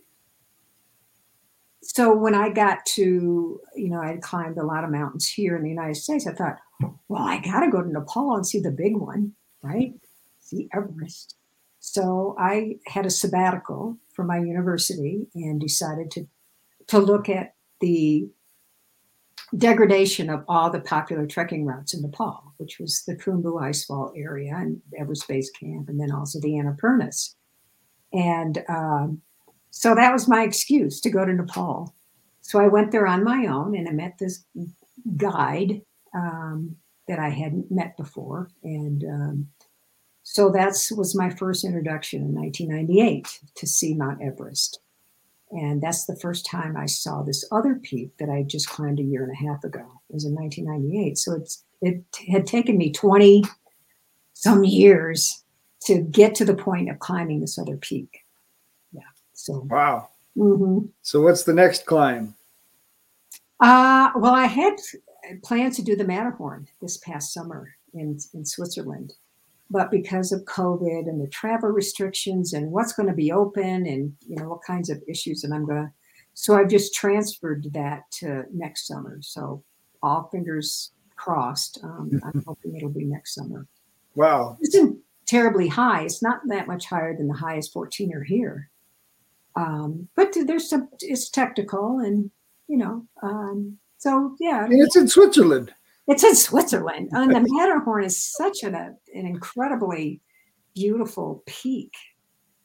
so 1.82 2.14
when 2.14 2.34
I 2.34 2.50
got 2.50 2.84
to, 2.86 3.60
you 3.74 3.90
know, 3.90 4.00
I 4.00 4.18
climbed 4.22 4.58
a 4.58 4.64
lot 4.64 4.84
of 4.84 4.90
mountains 4.90 5.26
here 5.26 5.56
in 5.56 5.62
the 5.62 5.68
United 5.68 5.96
States. 5.96 6.26
I 6.26 6.32
thought, 6.32 6.58
well, 7.08 7.22
I 7.22 7.40
got 7.40 7.60
to 7.60 7.70
go 7.70 7.82
to 7.82 7.88
Nepal 7.88 8.36
and 8.36 8.46
see 8.46 8.60
the 8.60 8.70
big 8.70 8.96
one, 8.96 9.32
right? 9.62 9.94
See 10.38 10.68
Everest. 10.74 11.36
So 11.80 12.36
I 12.38 12.76
had 12.86 13.06
a 13.06 13.10
sabbatical 13.10 13.96
from 14.12 14.28
my 14.28 14.38
university 14.38 15.26
and 15.34 15.60
decided 15.60 16.10
to 16.12 16.26
to 16.88 16.98
look 16.98 17.28
at 17.28 17.54
the 17.80 18.28
degradation 19.56 20.30
of 20.30 20.44
all 20.48 20.70
the 20.70 20.80
popular 20.80 21.26
trekking 21.26 21.64
routes 21.64 21.94
in 21.94 22.02
Nepal, 22.02 22.54
which 22.58 22.78
was 22.78 23.02
the 23.06 23.16
Khumbu 23.16 23.60
Icefall 23.60 24.12
area 24.16 24.54
and 24.56 24.80
Everest 24.98 25.26
Base 25.28 25.50
Camp, 25.50 25.88
and 25.88 26.00
then 26.00 26.12
also 26.12 26.40
the 26.40 26.50
Annapurnas. 26.50 27.34
And 28.12 28.62
um, 28.68 29.22
so 29.70 29.94
that 29.94 30.12
was 30.12 30.28
my 30.28 30.42
excuse 30.42 31.00
to 31.00 31.10
go 31.10 31.24
to 31.24 31.32
Nepal. 31.32 31.94
So 32.42 32.58
I 32.58 32.68
went 32.68 32.90
there 32.90 33.06
on 33.06 33.24
my 33.24 33.46
own 33.46 33.76
and 33.76 33.88
I 33.88 33.92
met 33.92 34.18
this 34.18 34.44
guide 35.16 35.82
um, 36.14 36.76
that 37.06 37.18
I 37.18 37.28
hadn't 37.28 37.70
met 37.70 37.96
before. 37.96 38.50
And 38.62 39.04
um, 39.04 39.48
so 40.22 40.50
that 40.50 40.74
was 40.96 41.16
my 41.16 41.30
first 41.30 41.64
introduction 41.64 42.22
in 42.22 42.34
1998 42.34 43.40
to 43.56 43.66
see 43.66 43.94
Mount 43.94 44.22
Everest. 44.22 44.80
And 45.52 45.82
that's 45.82 46.06
the 46.06 46.16
first 46.16 46.46
time 46.46 46.76
I 46.76 46.86
saw 46.86 47.22
this 47.22 47.44
other 47.50 47.74
peak 47.74 48.16
that 48.18 48.30
I 48.30 48.44
just 48.44 48.68
climbed 48.68 49.00
a 49.00 49.04
year 49.04 49.24
and 49.24 49.32
a 49.32 49.50
half 49.50 49.64
ago. 49.64 49.84
It 50.08 50.14
was 50.14 50.24
in 50.24 50.34
1998. 50.34 51.18
So 51.18 51.34
it's 51.34 51.64
it 51.82 52.04
had 52.30 52.46
taken 52.46 52.76
me 52.76 52.92
20 52.92 53.42
some 54.34 54.64
years 54.64 55.42
to 55.82 56.02
get 56.02 56.34
to 56.36 56.44
the 56.44 56.54
point 56.54 56.90
of 56.90 56.98
climbing 56.98 57.40
this 57.40 57.58
other 57.58 57.76
peak. 57.76 58.24
Yeah. 58.92 59.02
So 59.32 59.66
wow. 59.68 60.08
Mm-hmm. 60.36 60.86
So 61.02 61.22
what's 61.22 61.42
the 61.42 61.54
next 61.54 61.86
climb? 61.86 62.34
Uh, 63.58 64.10
well, 64.16 64.34
I 64.34 64.46
had 64.46 64.76
plans 65.42 65.76
to 65.76 65.82
do 65.82 65.96
the 65.96 66.04
Matterhorn 66.04 66.68
this 66.80 66.96
past 66.98 67.32
summer 67.32 67.74
in 67.92 68.18
in 68.34 68.44
Switzerland, 68.44 69.14
but 69.70 69.90
because 69.90 70.32
of 70.32 70.44
COVID 70.44 71.08
and 71.08 71.20
the 71.20 71.28
travel 71.28 71.70
restrictions 71.70 72.52
and 72.52 72.72
what's 72.72 72.92
going 72.92 73.08
to 73.08 73.14
be 73.14 73.32
open 73.32 73.86
and 73.86 74.12
you 74.26 74.36
know 74.36 74.48
what 74.48 74.64
kinds 74.66 74.90
of 74.90 75.02
issues, 75.08 75.44
and 75.44 75.54
I'm 75.54 75.66
going 75.66 75.86
to, 75.86 75.92
so 76.34 76.56
I've 76.56 76.68
just 76.68 76.94
transferred 76.94 77.66
that 77.72 78.10
to 78.18 78.44
next 78.52 78.86
summer. 78.86 79.18
So 79.22 79.62
all 80.02 80.28
fingers 80.32 80.92
crossed. 81.16 81.78
Um, 81.82 82.20
I'm 82.24 82.42
hoping 82.46 82.76
it'll 82.76 82.88
be 82.88 83.04
next 83.04 83.34
summer. 83.34 83.66
Wow. 84.14 84.56
It's 84.60 84.74
in 84.74 85.00
terribly 85.26 85.68
high. 85.68 86.02
It's 86.02 86.22
not 86.22 86.40
that 86.48 86.66
much 86.66 86.86
higher 86.86 87.16
than 87.16 87.28
the 87.28 87.34
highest 87.34 87.72
14er 87.72 88.24
here. 88.26 88.70
Um, 89.56 90.08
but 90.16 90.34
there's 90.46 90.68
some, 90.68 90.88
it's 91.00 91.28
technical 91.28 91.98
and, 91.98 92.30
you 92.68 92.76
know, 92.76 93.06
um, 93.22 93.78
so 93.98 94.34
yeah. 94.40 94.64
And 94.64 94.80
it's 94.80 94.96
in 94.96 95.08
Switzerland. 95.08 95.72
It's 96.10 96.24
in 96.24 96.34
Switzerland. 96.34 97.10
And 97.12 97.32
the 97.32 97.46
Matterhorn 97.48 98.02
is 98.02 98.20
such 98.20 98.64
an, 98.64 98.74
an 98.74 98.96
incredibly 99.14 100.20
beautiful 100.74 101.44
peak 101.46 101.92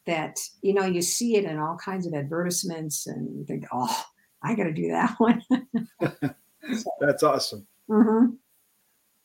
that, 0.04 0.36
you 0.62 0.74
know, 0.74 0.84
you 0.84 1.00
see 1.00 1.36
it 1.36 1.44
in 1.44 1.56
all 1.58 1.76
kinds 1.76 2.08
of 2.08 2.14
advertisements 2.14 3.06
and 3.06 3.38
you 3.38 3.44
think, 3.44 3.64
oh, 3.72 4.04
I 4.42 4.56
got 4.56 4.64
to 4.64 4.72
do 4.72 4.88
that 4.88 5.14
one. 5.18 5.42
so, 6.00 6.90
That's 7.00 7.22
awesome. 7.22 7.64
Mm-hmm. 7.88 8.34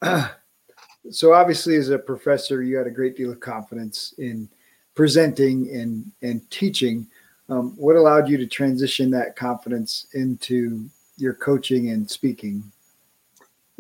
Uh, 0.04 0.28
so 1.10 1.34
obviously 1.34 1.76
as 1.76 1.90
a 1.90 1.98
professor 1.98 2.62
you 2.62 2.78
had 2.78 2.86
a 2.86 2.92
great 2.92 3.18
deal 3.18 3.32
of 3.32 3.40
confidence 3.40 4.14
in 4.20 4.48
presenting 4.94 5.68
and 5.72 6.12
and 6.22 6.48
teaching 6.52 7.08
um, 7.50 7.74
what 7.76 7.96
allowed 7.96 8.30
you 8.30 8.38
to 8.38 8.46
transition 8.46 9.10
that 9.10 9.36
confidence 9.36 10.06
into 10.14 10.88
your 11.18 11.34
coaching 11.34 11.90
and 11.90 12.08
speaking 12.08 12.64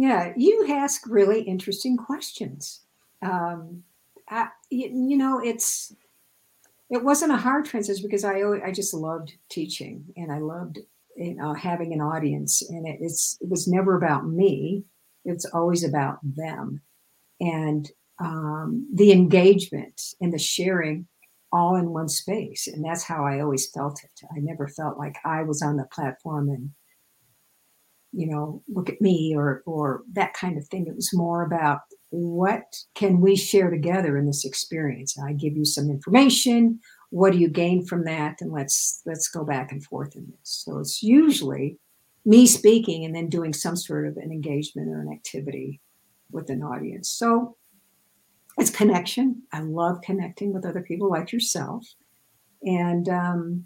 yeah 0.01 0.33
you 0.35 0.67
ask 0.69 1.03
really 1.07 1.41
interesting 1.41 1.97
questions 1.97 2.81
um, 3.21 3.83
I, 4.29 4.47
you 4.69 5.17
know 5.17 5.39
it's 5.39 5.93
it 6.89 7.03
wasn't 7.03 7.33
a 7.33 7.37
hard 7.37 7.65
transition 7.65 8.03
because 8.05 8.23
i 8.23 8.41
i 8.65 8.71
just 8.71 8.93
loved 8.93 9.33
teaching 9.49 10.05
and 10.17 10.31
i 10.31 10.39
loved 10.39 10.79
you 11.15 11.35
know 11.35 11.53
having 11.53 11.93
an 11.93 12.01
audience 12.01 12.61
and 12.69 12.87
it, 12.87 12.97
it's 13.01 13.37
it 13.41 13.49
was 13.49 13.67
never 13.67 13.95
about 13.95 14.27
me 14.27 14.83
it's 15.25 15.45
always 15.45 15.83
about 15.83 16.19
them 16.23 16.81
and 17.39 17.91
um, 18.19 18.87
the 18.93 19.11
engagement 19.11 20.13
and 20.21 20.31
the 20.31 20.37
sharing 20.37 21.07
all 21.51 21.75
in 21.75 21.89
one 21.89 22.07
space. 22.07 22.67
And 22.67 22.83
that's 22.83 23.03
how 23.03 23.25
I 23.25 23.41
always 23.41 23.69
felt 23.69 23.99
it. 24.03 24.25
I 24.31 24.39
never 24.39 24.67
felt 24.67 24.97
like 24.97 25.17
I 25.25 25.43
was 25.43 25.61
on 25.61 25.77
the 25.77 25.85
platform 25.85 26.49
and, 26.49 26.71
you 28.13 28.27
know, 28.27 28.61
look 28.67 28.89
at 28.89 29.01
me 29.01 29.33
or 29.35 29.63
or 29.65 30.03
that 30.13 30.33
kind 30.33 30.57
of 30.57 30.67
thing. 30.67 30.87
It 30.87 30.95
was 30.95 31.13
more 31.13 31.43
about 31.43 31.79
what 32.09 32.75
can 32.93 33.21
we 33.21 33.35
share 33.35 33.69
together 33.69 34.17
in 34.17 34.25
this 34.25 34.43
experience. 34.45 35.17
I 35.17 35.33
give 35.33 35.55
you 35.55 35.65
some 35.65 35.89
information. 35.89 36.79
What 37.09 37.31
do 37.31 37.39
you 37.39 37.49
gain 37.49 37.85
from 37.85 38.05
that? 38.05 38.41
And 38.41 38.51
let's 38.51 39.01
let's 39.05 39.29
go 39.29 39.43
back 39.43 39.71
and 39.71 39.83
forth 39.83 40.15
in 40.15 40.27
this. 40.27 40.63
So 40.65 40.79
it's 40.79 41.01
usually 41.01 41.77
me 42.25 42.45
speaking 42.45 43.05
and 43.05 43.15
then 43.15 43.29
doing 43.29 43.53
some 43.53 43.75
sort 43.75 44.07
of 44.07 44.17
an 44.17 44.31
engagement 44.31 44.89
or 44.89 45.01
an 45.01 45.11
activity 45.11 45.81
with 46.31 46.49
an 46.49 46.61
audience. 46.61 47.09
So 47.09 47.57
it's 48.57 48.69
connection. 48.69 49.43
I 49.51 49.61
love 49.61 50.01
connecting 50.01 50.53
with 50.53 50.65
other 50.65 50.81
people 50.81 51.09
like 51.09 51.31
yourself. 51.31 51.85
And 52.63 53.09
um, 53.09 53.65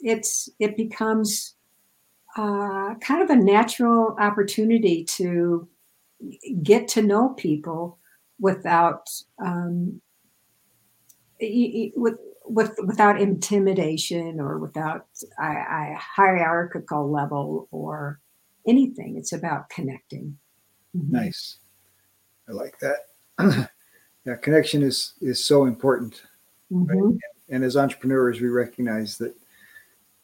it's 0.00 0.48
it 0.60 0.76
becomes 0.76 1.55
uh, 2.36 2.94
kind 2.96 3.22
of 3.22 3.30
a 3.30 3.36
natural 3.36 4.14
opportunity 4.20 5.04
to 5.04 5.66
get 6.62 6.88
to 6.88 7.02
know 7.02 7.30
people 7.30 7.98
without 8.38 9.08
um, 9.44 10.00
with, 11.40 12.18
with 12.44 12.74
without 12.84 13.20
intimidation 13.20 14.38
or 14.40 14.58
without 14.58 15.06
a, 15.40 15.46
a, 15.46 15.98
hierarchical 15.98 17.10
level 17.10 17.68
or 17.70 18.20
anything. 18.66 19.16
It's 19.16 19.32
about 19.32 19.70
connecting. 19.70 20.36
Mm-hmm. 20.96 21.12
Nice. 21.12 21.58
I 22.48 22.52
like 22.52 22.78
that. 22.80 23.06
yeah, 24.24 24.36
connection 24.36 24.82
is 24.82 25.14
is 25.20 25.44
so 25.44 25.64
important. 25.64 26.22
Mm-hmm. 26.70 27.00
Right? 27.00 27.18
And 27.48 27.64
as 27.64 27.76
entrepreneurs, 27.76 28.40
we 28.40 28.48
recognize 28.48 29.16
that 29.18 29.34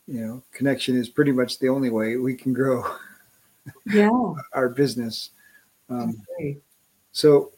you 0.06 0.20
know 0.20 0.42
connection 0.52 0.96
is 0.96 1.08
pretty 1.08 1.32
much 1.32 1.58
the 1.58 1.68
only 1.68 1.90
way 1.90 2.16
we 2.16 2.34
can 2.34 2.52
grow 2.52 2.84
yeah. 3.86 4.10
our 4.52 4.68
business. 4.68 5.30
Um, 5.88 6.20
so 7.12 7.52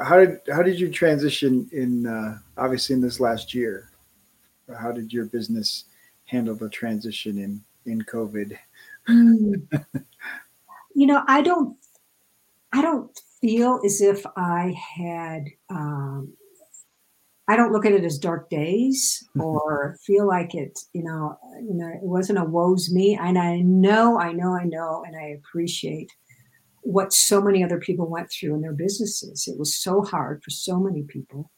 how 0.00 0.18
did 0.18 0.40
how 0.52 0.62
did 0.62 0.78
you 0.78 0.90
transition 0.90 1.68
in 1.72 2.06
uh, 2.06 2.38
obviously 2.56 2.94
in 2.94 3.00
this 3.00 3.20
last 3.20 3.54
year? 3.54 3.90
How 4.78 4.92
did 4.92 5.12
your 5.12 5.24
business 5.24 5.84
handle 6.26 6.54
the 6.54 6.68
transition 6.68 7.38
in 7.38 7.62
in 7.90 8.02
covid? 8.02 8.56
Mm. 9.08 9.66
you 10.94 11.06
know 11.06 11.22
i 11.26 11.40
don't 11.40 11.76
i 12.72 12.82
don't 12.82 13.18
feel 13.40 13.80
as 13.84 14.00
if 14.00 14.24
i 14.36 14.74
had 14.96 15.46
um, 15.70 16.32
I 17.50 17.56
don't 17.56 17.72
look 17.72 17.84
at 17.84 17.90
it 17.90 18.04
as 18.04 18.16
dark 18.16 18.48
days 18.48 19.28
mm-hmm. 19.30 19.40
or 19.40 19.96
feel 20.06 20.28
like 20.28 20.54
it, 20.54 20.78
you 20.92 21.02
know, 21.02 21.36
you 21.60 21.74
know, 21.74 21.88
it 21.88 22.02
wasn't 22.02 22.38
a 22.38 22.44
woes 22.44 22.92
me. 22.92 23.18
And 23.20 23.36
I 23.36 23.56
know, 23.56 24.20
I 24.20 24.30
know, 24.30 24.54
I 24.54 24.62
know, 24.62 25.02
and 25.04 25.16
I 25.16 25.36
appreciate 25.36 26.12
what 26.82 27.12
so 27.12 27.42
many 27.42 27.64
other 27.64 27.80
people 27.80 28.08
went 28.08 28.30
through 28.30 28.54
in 28.54 28.60
their 28.60 28.72
businesses. 28.72 29.48
It 29.48 29.58
was 29.58 29.76
so 29.76 30.02
hard 30.02 30.44
for 30.44 30.50
so 30.50 30.78
many 30.78 31.02
people. 31.02 31.50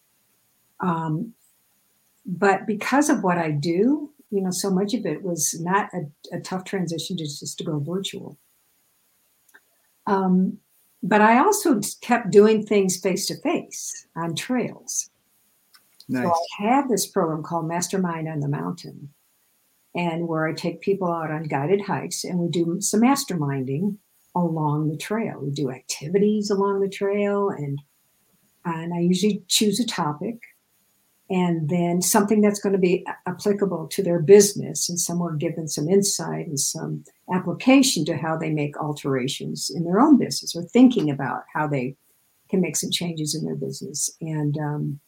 Um, 0.81 1.35
but 2.25 2.67
because 2.67 3.11
of 3.11 3.23
what 3.23 3.37
I 3.37 3.51
do, 3.51 4.13
you 4.31 4.41
know, 4.41 4.51
so 4.51 4.71
much 4.71 4.95
of 4.95 5.05
it 5.05 5.23
was 5.23 5.61
not 5.61 5.91
a, 5.93 6.37
a 6.37 6.41
tough 6.41 6.65
transition 6.65 7.19
to 7.19 7.25
just 7.25 7.59
to 7.59 7.65
go 7.65 7.79
virtual. 7.79 8.39
Um, 10.07 10.57
but 11.03 11.21
I 11.21 11.39
also 11.39 11.81
kept 12.01 12.31
doing 12.31 12.65
things 12.65 12.97
face 12.97 13.27
to 13.27 13.37
face 13.43 14.07
on 14.17 14.35
trails. 14.35 15.11
Nice. 16.09 16.25
So 16.25 16.35
I 16.61 16.63
have 16.65 16.89
this 16.89 17.07
program 17.07 17.43
called 17.43 17.69
Mastermind 17.69 18.29
on 18.29 18.41
the 18.41 18.49
Mountain, 18.49 19.09
and 19.95 20.29
where 20.29 20.47
I 20.47 20.53
take 20.53 20.81
people 20.81 21.13
out 21.13 21.31
on 21.31 21.45
guided 21.45 21.83
hikes 21.83 22.25
and 22.25 22.39
we 22.39 22.49
do 22.49 22.81
some 22.81 23.01
masterminding 23.01 23.97
along 24.35 24.89
the 24.89 24.97
trail. 24.97 25.41
We 25.41 25.51
do 25.51 25.71
activities 25.71 26.51
along 26.51 26.81
the 26.81 26.89
trail, 26.89 27.51
and 27.51 27.79
and 28.65 28.95
I 28.95 29.01
usually 29.01 29.43
choose 29.49 29.81
a 29.81 29.87
topic 29.87 30.41
and 31.33 31.71
then 31.71 32.03
something 32.03 32.43
that's 32.43 32.61
going 32.61 32.75
to 32.75 32.79
be 32.79 33.07
applicable 33.27 33.89
to 33.89 34.03
their 34.03 34.21
business 34.21 34.89
and 34.89 35.01
some 35.01 35.23
are 35.23 35.35
given 35.35 35.67
some 35.67 35.89
insight 35.89 36.47
and 36.47 36.61
some 36.61 37.03
application 37.33 38.05
to 38.05 38.17
how 38.17 38.37
they 38.37 38.51
make 38.51 38.77
alterations 38.77 39.71
in 39.75 39.85
their 39.85 39.99
own 39.99 40.19
business 40.19 40.55
or 40.55 40.63
thinking 40.63 41.11
about 41.11 41.45
how 41.53 41.67
they 41.67 41.97
can 42.51 42.61
make 42.61 42.77
some 42.77 42.91
changes 42.91 43.35
in 43.35 43.45
their 43.45 43.55
business 43.55 44.11
and 44.21 44.59
um, 44.59 45.01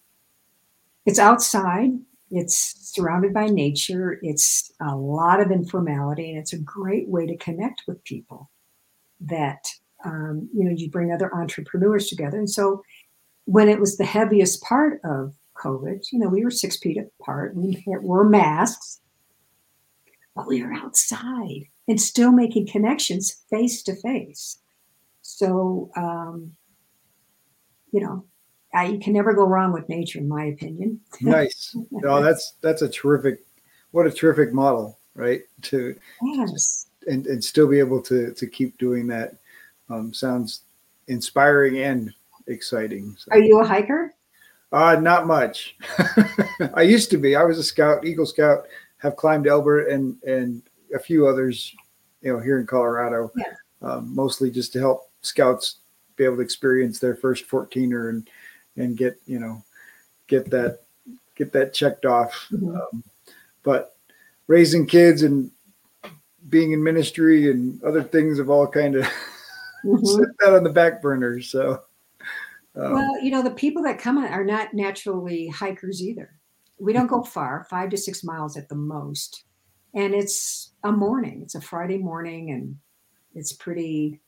it's 1.07 1.19
outside. 1.19 1.91
It's 2.31 2.75
surrounded 2.95 3.33
by 3.33 3.47
nature. 3.47 4.19
It's 4.23 4.73
a 4.81 4.97
lot 4.97 5.41
of 5.41 5.51
informality 5.51 6.31
and 6.31 6.39
it's 6.39 6.53
a 6.53 6.59
great 6.59 7.09
way 7.09 7.27
to 7.27 7.37
connect 7.37 7.83
with 7.87 8.03
people 8.05 8.51
that 9.21 9.69
um, 10.05 10.49
you 10.53 10.65
know 10.65 10.75
you 10.77 10.91
bring 10.91 11.13
other 11.13 11.35
entrepreneurs 11.35 12.09
together. 12.09 12.39
And 12.39 12.51
so 12.51 12.83
when 13.47 13.69
it 13.69 13.79
was 13.79 13.97
the 13.97 14.05
heaviest 14.05 14.63
part 14.63 15.01
of 15.05 15.35
covid 15.55 16.05
you 16.11 16.19
know 16.19 16.29
we 16.29 16.43
were 16.43 16.51
six 16.51 16.79
feet 16.79 16.99
apart 17.21 17.55
we 17.55 17.81
wore 17.87 18.29
masks 18.29 19.01
but 20.35 20.47
we 20.47 20.63
were 20.63 20.73
outside 20.73 21.69
and 21.89 22.01
still 22.01 22.33
making 22.33 22.67
connections 22.67 23.43
face 23.51 23.83
to 23.83 23.95
face. 23.95 24.59
So 25.23 25.91
um, 25.97 26.53
you 27.93 28.01
know 28.01 28.25
I, 28.75 28.87
you 28.87 28.99
can 28.99 29.13
never 29.13 29.33
go 29.33 29.45
wrong 29.45 29.73
with 29.73 29.89
nature, 29.89 30.19
in 30.19 30.29
my 30.29 30.47
opinion. 30.47 31.01
nice. 31.21 31.77
No, 31.91 32.23
that's 32.23 32.55
that's 32.61 32.83
a 32.83 32.89
terrific. 32.89 33.45
What 33.93 34.07
a 34.07 34.11
terrific 34.11 34.53
model, 34.53 34.99
right? 35.15 35.43
To 35.63 35.95
yes, 36.23 36.89
and 37.07 37.27
and 37.27 37.43
still 37.43 37.69
be 37.69 37.79
able 37.79 38.03
to 38.03 38.35
to 38.35 38.47
keep 38.47 38.77
doing 38.79 39.07
that 39.09 39.37
um, 39.89 40.13
sounds 40.13 40.63
inspiring 41.07 41.79
and 41.79 42.13
exciting. 42.49 43.15
So. 43.19 43.31
Are 43.31 43.39
you 43.39 43.61
a 43.61 43.65
hiker? 43.65 44.15
Uh, 44.73 44.97
not 45.01 45.29
much. 45.29 45.77
I 46.75 46.83
used 46.83 47.11
to 47.11 47.17
be. 47.17 47.37
I 47.37 47.45
was 47.45 47.59
a 47.59 47.63
scout, 47.63 48.05
Eagle 48.05 48.27
Scout. 48.27 48.67
Have 48.99 49.17
climbed 49.17 49.47
Elbert 49.47 49.89
and 49.89 50.21
and 50.25 50.63
a 50.95 50.99
few 50.99 51.29
others, 51.29 51.75
you 52.23 52.33
know, 52.33 52.41
here 52.41 52.59
in 52.59 52.67
Colorado. 52.67 53.31
Yeah. 53.37 53.53
Um, 53.83 54.15
mostly 54.15 54.51
just 54.51 54.73
to 54.73 54.81
help 54.81 55.11
scouts 55.21 55.77
be 56.17 56.25
able 56.25 56.37
to 56.37 56.43
experience 56.43 56.99
their 56.99 57.15
first 57.15 57.49
14er 57.49 58.09
and 58.09 58.29
and 58.77 58.97
get 58.97 59.17
you 59.27 59.39
know 59.39 59.63
get 60.27 60.51
that 60.51 60.81
get 61.35 61.53
that 61.53 61.75
checked 61.75 62.05
off. 62.05 62.49
Mm-hmm. 62.53 62.77
Um, 62.77 63.05
but 63.63 63.97
raising 64.47 64.87
kids 64.87 65.23
and 65.23 65.51
being 66.49 66.73
in 66.73 66.83
ministry 66.83 67.51
and 67.51 67.83
other 67.83 68.03
things 68.03 68.39
have 68.39 68.51
all 68.51 68.67
kind 68.67 68.97
of 68.97 69.05
mm-hmm. 69.85 70.05
set 70.05 70.29
that 70.41 70.55
on 70.55 70.65
the 70.65 70.71
back 70.71 71.01
burner. 71.01 71.41
So, 71.41 71.83
um, 72.77 72.93
well, 72.93 73.23
you 73.23 73.31
know, 73.31 73.43
the 73.43 73.51
people 73.51 73.83
that 73.85 73.99
come 73.99 74.19
are 74.19 74.45
not 74.45 74.75
naturally 74.75 75.49
hikers 75.49 76.03
either. 76.03 76.31
We 76.79 76.93
don't 76.93 77.07
go 77.07 77.23
far, 77.23 77.67
five 77.71 77.91
to 77.91 77.97
six 77.97 78.25
miles 78.25 78.57
at 78.57 78.69
the 78.69 78.75
most. 78.75 79.45
And 79.95 80.13
it's 80.13 80.73
a 80.83 80.91
morning, 80.91 81.41
it's 81.43 81.55
a 81.55 81.61
Friday 81.61 81.99
morning, 81.99 82.51
and 82.51 82.77
it's 83.35 83.53
pretty 83.53 84.21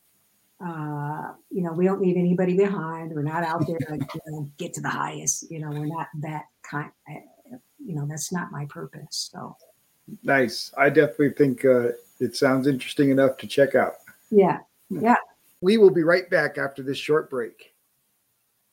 uh, 0.64 1.32
you 1.50 1.62
know, 1.62 1.72
we 1.72 1.84
don't 1.84 2.00
leave 2.00 2.16
anybody 2.16 2.56
behind. 2.56 3.12
We're 3.12 3.22
not 3.22 3.44
out 3.44 3.66
there 3.66 3.78
to 3.78 3.94
you 3.94 4.20
know, 4.26 4.50
get 4.56 4.72
to 4.74 4.80
the 4.80 4.88
highest. 4.88 5.50
You 5.50 5.60
know, 5.60 5.68
we're 5.68 5.86
not 5.86 6.08
that 6.22 6.44
kind. 6.62 6.90
Eh, 7.08 7.20
you 7.84 7.94
know, 7.94 8.06
that's 8.08 8.32
not 8.32 8.50
my 8.50 8.66
purpose. 8.66 9.30
So 9.32 9.56
nice. 10.22 10.72
I 10.78 10.88
definitely 10.88 11.30
think 11.30 11.64
uh, 11.64 11.90
it 12.20 12.36
sounds 12.36 12.66
interesting 12.66 13.10
enough 13.10 13.36
to 13.38 13.46
check 13.46 13.74
out. 13.74 13.94
Yeah, 14.30 14.58
yeah. 14.88 15.16
We 15.60 15.76
will 15.76 15.90
be 15.90 16.02
right 16.02 16.28
back 16.30 16.58
after 16.58 16.82
this 16.82 16.98
short 16.98 17.28
break. 17.28 17.74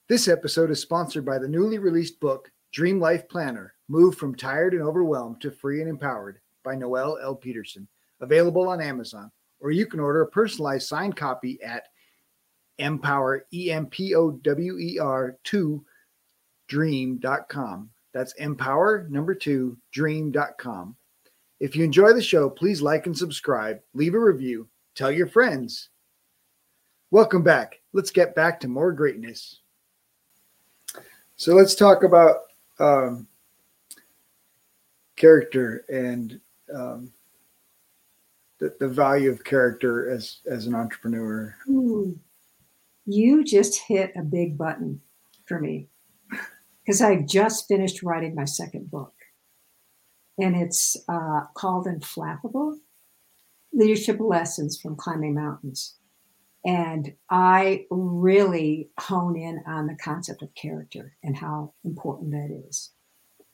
This 0.07 0.27
episode 0.27 0.71
is 0.71 0.81
sponsored 0.81 1.25
by 1.25 1.37
the 1.37 1.47
newly 1.47 1.79
released 1.79 2.19
book 2.19 2.49
Dream 2.71 2.99
Life 2.99 3.27
Planner: 3.27 3.73
Move 3.89 4.15
from 4.15 4.35
Tired 4.35 4.73
and 4.73 4.83
Overwhelmed 4.83 5.41
to 5.41 5.51
Free 5.51 5.81
and 5.81 5.89
Empowered 5.89 6.39
by 6.63 6.75
Noelle 6.75 7.19
L. 7.21 7.35
Peterson, 7.35 7.89
available 8.21 8.69
on 8.69 8.79
Amazon 8.79 9.31
or 9.63 9.71
you 9.71 9.87
can 9.87 10.01
order 10.01 10.21
a 10.21 10.27
personalized 10.27 10.87
signed 10.87 11.15
copy 11.15 11.57
at 11.63 11.87
empower 12.77 13.45
e 13.51 13.71
m 13.71 13.87
p 13.87 14.13
o 14.13 14.31
w 14.31 14.77
e 14.77 14.99
r 14.99 15.37
2 15.43 15.83
dream.com. 16.67 17.89
That's 18.13 18.33
empower 18.33 19.07
number 19.09 19.33
2 19.33 19.77
dream.com. 19.91 20.95
If 21.59 21.75
you 21.75 21.83
enjoy 21.85 22.11
the 22.13 22.21
show, 22.21 22.49
please 22.49 22.81
like 22.81 23.05
and 23.05 23.17
subscribe, 23.17 23.79
leave 23.93 24.15
a 24.15 24.19
review, 24.19 24.67
tell 24.95 25.11
your 25.11 25.27
friends. 25.27 25.89
Welcome 27.09 27.43
back. 27.43 27.79
Let's 27.93 28.11
get 28.11 28.35
back 28.35 28.59
to 28.59 28.67
more 28.67 28.91
greatness. 28.91 29.61
So 31.37 31.53
let's 31.53 31.75
talk 31.75 32.03
about 32.03 32.37
um, 32.79 33.27
character 35.15 35.85
and 35.87 36.39
um, 36.73 37.13
the, 38.63 38.73
the 38.79 38.87
value 38.87 39.29
of 39.29 39.43
character 39.43 40.09
as 40.09 40.39
as 40.49 40.67
an 40.67 40.73
entrepreneur? 40.73 41.55
Ooh, 41.69 42.17
you 43.05 43.43
just 43.43 43.77
hit 43.81 44.13
a 44.15 44.21
big 44.21 44.57
button 44.57 45.01
for 45.45 45.59
me 45.59 45.89
because 46.85 47.01
I've 47.01 47.25
just 47.25 47.67
finished 47.67 48.03
writing 48.03 48.35
my 48.35 48.45
second 48.45 48.89
book, 48.89 49.13
and 50.39 50.55
it's 50.55 50.95
uh, 51.09 51.41
called 51.55 51.87
Unflappable: 51.87 52.77
Leadership 53.73 54.17
Lessons 54.19 54.79
from 54.79 54.95
Climbing 54.95 55.35
Mountains. 55.35 55.95
And 56.65 57.13
I 57.29 57.87
really 57.89 58.89
hone 58.97 59.37
in 59.37 59.61
on 59.67 59.87
the 59.87 59.97
concept 60.01 60.41
of 60.41 60.55
character 60.55 61.17
and 61.21 61.35
how 61.35 61.73
important 61.83 62.31
that 62.31 62.57
is. 62.69 62.91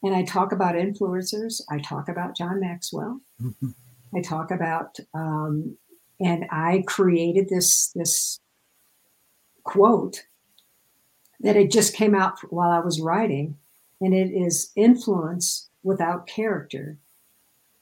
And 0.04 0.16
I 0.16 0.22
talk 0.22 0.52
about 0.52 0.76
influencers. 0.76 1.60
I 1.72 1.80
talk 1.80 2.08
about 2.08 2.38
John 2.38 2.60
Maxwell. 2.60 3.20
I 4.16 4.22
talk 4.22 4.52
about, 4.52 5.00
um, 5.14 5.78
and 6.20 6.46
I 6.52 6.84
created 6.88 7.50
this 7.50 7.92
this 7.96 8.40
quote 9.64 10.24
that 11.40 11.56
it 11.56 11.72
just 11.72 11.94
came 11.94 12.16
out 12.16 12.40
while 12.52 12.72
I 12.72 12.80
was 12.80 13.00
writing, 13.00 13.58
and 14.02 14.14
it 14.14 14.32
is 14.32 14.72
influence 14.76 15.70
without 15.84 16.28
character 16.28 16.98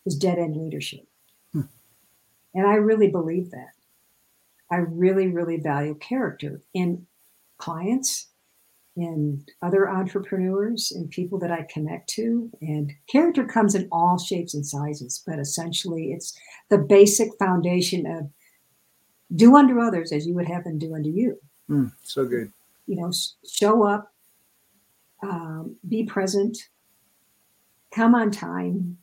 is 0.06 0.18
dead 0.18 0.38
end 0.38 0.56
leadership. 0.56 1.08
Hmm. 1.54 1.62
And 2.54 2.68
I 2.68 2.76
really 2.76 3.10
believe 3.10 3.52
that. 3.52 3.72
I 4.70 4.78
really, 4.78 5.28
really 5.28 5.58
value 5.58 5.96
character 5.96 6.62
in 6.74 7.08
clients, 7.58 8.28
in 8.98 9.46
other 9.62 9.88
entrepreneurs, 9.88 10.92
and 10.92 11.10
people 11.10 11.38
that 11.40 11.52
I 11.52 11.68
connect 11.72 12.10
to. 12.12 12.50
And 12.62 12.92
character 13.08 13.46
comes 13.46 13.76
in 13.76 13.88
all 13.92 14.18
shapes 14.18 14.56
and 14.56 14.66
sizes, 14.66 15.24
but 15.26 15.38
essentially 15.40 16.12
it's 16.12 16.38
the 16.70 16.80
basic 16.80 17.30
foundation 17.38 18.08
of 18.08 18.30
do 19.36 19.56
unto 19.56 19.80
others 19.80 20.12
as 20.12 20.26
you 20.26 20.34
would 20.34 20.48
have 20.48 20.64
them 20.64 20.80
do 20.80 20.96
unto 20.96 21.10
you. 21.10 21.38
Mm, 21.70 21.92
so 22.02 22.26
good. 22.26 22.52
You 22.88 22.96
know, 22.96 23.12
show 23.48 23.84
up, 23.84 24.12
um, 25.22 25.76
be 25.88 26.04
present, 26.04 26.58
come 27.94 28.16
on 28.16 28.32
time, 28.32 28.98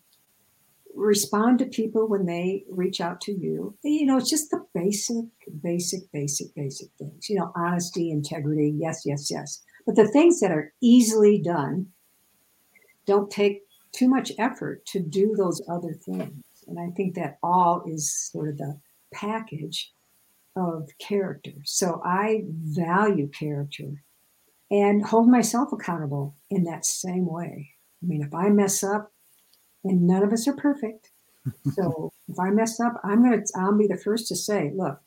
respond 0.95 1.59
to 1.59 1.67
people 1.67 2.09
when 2.09 2.27
they 2.27 2.65
reach 2.69 3.01
out 3.01 3.21
to 3.23 3.33
you. 3.33 3.77
You 3.83 4.07
know, 4.07 4.17
it's 4.17 4.31
just 4.31 4.51
the 4.51 4.65
basic, 4.75 5.27
basic, 5.63 6.11
basic, 6.13 6.55
basic 6.55 6.89
things. 6.99 7.29
You 7.29 7.39
know, 7.39 7.53
honesty, 7.55 8.11
integrity, 8.11 8.75
yes, 8.77 9.03
yes, 9.05 9.31
yes. 9.31 9.63
But 9.87 9.97
the 9.97 10.09
things 10.09 10.41
that 10.41 10.51
are 10.51 10.73
easily 10.81 11.39
done 11.39 11.89
don't 13.07 13.31
take 13.31 13.63
too 13.93 14.09
much 14.09 14.33
effort 14.39 14.85
to 14.87 15.01
do 15.01 15.35
those 15.37 15.63
other 15.69 15.93
things. 15.93 16.43
And 16.67 16.79
I 16.81 16.89
think 16.97 17.15
that 17.15 17.39
all 17.43 17.85
is 17.87 18.11
sort 18.11 18.49
of 18.49 18.59
the 18.59 18.81
package 19.13 19.93
of 20.57 20.89
character. 20.99 21.53
So 21.65 22.01
I 22.05 22.45
value 22.49 23.29
character 23.29 24.03
and 24.71 25.05
hold 25.05 25.29
myself 25.29 25.73
accountable 25.73 26.35
in 26.51 26.65
that 26.65 26.87
same 26.87 27.27
way. 27.27 27.71
I 28.03 28.07
mean, 28.07 28.23
if 28.23 28.35
I 28.35 28.49
mess 28.49 28.83
up, 28.83 29.13
and 29.85 30.07
none 30.07 30.23
of 30.23 30.33
us 30.33 30.49
are 30.49 30.57
perfect. 30.57 31.11
so 31.75 32.11
if 32.29 32.39
I 32.41 32.51
mess 32.51 32.81
up, 32.81 33.01
I'm 33.05 33.23
gonna 33.23 33.43
I'll 33.55 33.77
be 33.77 33.87
the 33.87 33.99
first 33.99 34.29
to 34.29 34.37
say, 34.37 34.73
look, 34.75 35.01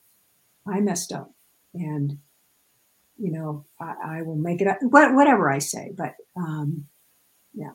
I 0.68 0.80
messed 0.80 1.12
up, 1.12 1.32
and 1.74 2.20
you 3.18 3.32
know 3.32 3.66
I, 3.80 3.96
I 4.06 4.22
will 4.22 4.36
make 4.36 4.62
it 4.62 4.68
up. 4.68 4.78
Whatever 4.82 5.52
I 5.52 5.60
say, 5.60 5.94
but 5.98 6.16
um, 6.36 6.86
yeah. 7.54 7.72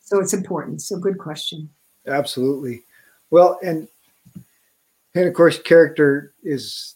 So 0.00 0.20
it's 0.20 0.34
important. 0.34 0.82
So 0.82 0.98
good 0.98 1.18
question. 1.18 1.68
Absolutely. 2.06 2.82
Well, 3.30 3.58
and 3.62 3.88
and 5.14 5.26
of 5.26 5.34
course, 5.34 5.60
character 5.60 6.32
is 6.42 6.94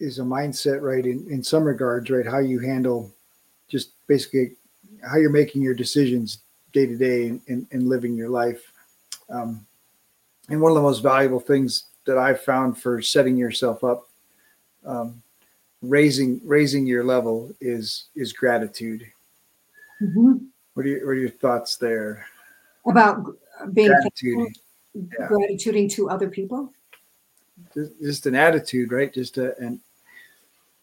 is 0.00 0.18
a 0.18 0.22
mindset, 0.22 0.80
right? 0.80 1.04
In 1.04 1.26
in 1.30 1.42
some 1.42 1.64
regards, 1.64 2.10
right? 2.10 2.26
How 2.26 2.38
you 2.38 2.58
handle 2.58 3.12
just 3.68 3.90
basically 4.06 4.56
how 5.02 5.16
you're 5.16 5.30
making 5.30 5.62
your 5.62 5.74
decisions 5.74 6.38
day 6.72 6.86
to 6.86 6.96
day 6.96 7.38
and, 7.48 7.88
living 7.88 8.14
your 8.14 8.28
life. 8.28 8.72
Um, 9.30 9.66
and 10.48 10.60
one 10.60 10.72
of 10.72 10.76
the 10.76 10.82
most 10.82 11.00
valuable 11.00 11.40
things 11.40 11.84
that 12.06 12.18
I've 12.18 12.40
found 12.40 12.78
for 12.78 13.00
setting 13.02 13.36
yourself 13.36 13.84
up, 13.84 14.08
um, 14.84 15.22
raising 15.82 16.40
raising 16.44 16.86
your 16.86 17.04
level 17.04 17.50
is 17.60 18.08
is 18.16 18.32
gratitude. 18.32 19.02
Mm-hmm. 20.02 20.44
What 20.74 20.86
are 20.86 20.88
your 20.88 21.06
what 21.06 21.12
are 21.12 21.14
your 21.14 21.30
thoughts 21.30 21.76
there? 21.76 22.26
About 22.86 23.24
being 23.72 23.88
gratitude, 23.88 24.56
yeah. 24.94 25.26
gratituding 25.28 25.88
to 25.90 26.08
other 26.08 26.30
people. 26.30 26.72
Just, 27.74 28.00
just 28.00 28.26
an 28.26 28.34
attitude, 28.34 28.92
right? 28.92 29.12
Just 29.12 29.36
a, 29.36 29.56
an 29.58 29.80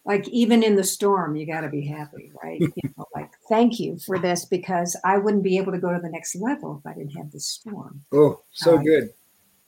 like 0.06 0.26
even 0.28 0.62
in 0.62 0.76
the 0.76 0.84
storm 0.84 1.36
you 1.36 1.44
got 1.44 1.62
to 1.62 1.68
be 1.68 1.84
happy 1.84 2.30
right 2.42 2.60
you 2.60 2.94
know, 2.96 3.04
like 3.14 3.30
thank 3.48 3.78
you 3.78 3.98
for 3.98 4.18
this 4.18 4.46
because 4.46 4.96
i 5.04 5.18
wouldn't 5.18 5.42
be 5.42 5.58
able 5.58 5.72
to 5.72 5.78
go 5.78 5.92
to 5.92 6.00
the 6.00 6.08
next 6.08 6.36
level 6.36 6.80
if 6.80 6.90
i 6.90 6.94
didn't 6.94 7.10
have 7.10 7.30
this 7.30 7.46
storm 7.46 8.00
oh 8.12 8.40
so 8.52 8.76
uh, 8.76 8.82
good 8.82 9.12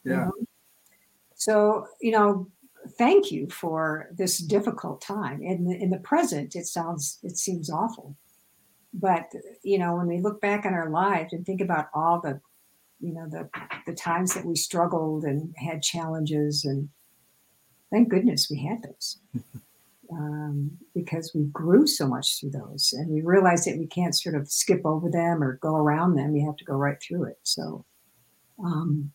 yeah 0.04 0.12
you 0.12 0.16
know? 0.16 0.32
so 1.34 1.86
you 2.00 2.12
know 2.12 2.46
thank 2.96 3.31
you 3.31 3.48
for 3.48 4.09
this 4.16 4.38
difficult 4.38 5.01
time. 5.01 5.42
In 5.42 5.64
the, 5.66 5.77
in 5.77 5.90
the 5.90 5.98
present 5.98 6.57
it 6.57 6.66
sounds 6.66 7.18
it 7.22 7.37
seems 7.37 7.70
awful. 7.70 8.16
But 8.94 9.27
you 9.62 9.79
know 9.79 9.96
when 9.96 10.07
we 10.07 10.20
look 10.20 10.40
back 10.40 10.64
on 10.64 10.74
our 10.74 10.90
lives 10.90 11.33
and 11.33 11.44
think 11.44 11.61
about 11.61 11.88
all 11.94 12.20
the 12.20 12.40
you 13.01 13.12
know 13.14 13.29
the 13.29 13.48
the 13.87 13.94
times 13.94 14.35
that 14.35 14.44
we 14.44 14.57
struggled 14.57 15.24
and 15.24 15.55
had 15.57 15.83
challenges 15.83 16.64
and 16.64 16.88
thank 17.90 18.09
goodness 18.09 18.48
we 18.51 18.64
had 18.64 18.83
those. 18.83 19.18
Um, 20.11 20.70
because 20.94 21.33
we 21.35 21.44
grew 21.53 21.87
so 21.87 22.09
much 22.09 22.40
through 22.40 22.53
those 22.53 22.94
and 22.96 23.11
we 23.11 23.20
realized 23.20 23.66
that 23.66 23.77
we 23.77 23.87
can't 23.87 24.16
sort 24.16 24.37
of 24.37 24.51
skip 24.51 24.81
over 24.87 25.11
them 25.11 25.42
or 25.42 25.59
go 25.59 25.77
around 25.77 26.14
them. 26.14 26.35
You 26.35 26.46
have 26.46 26.57
to 26.57 26.64
go 26.64 26.72
right 26.77 26.96
through 26.98 27.24
it. 27.24 27.37
So 27.42 27.85
um, 28.64 29.12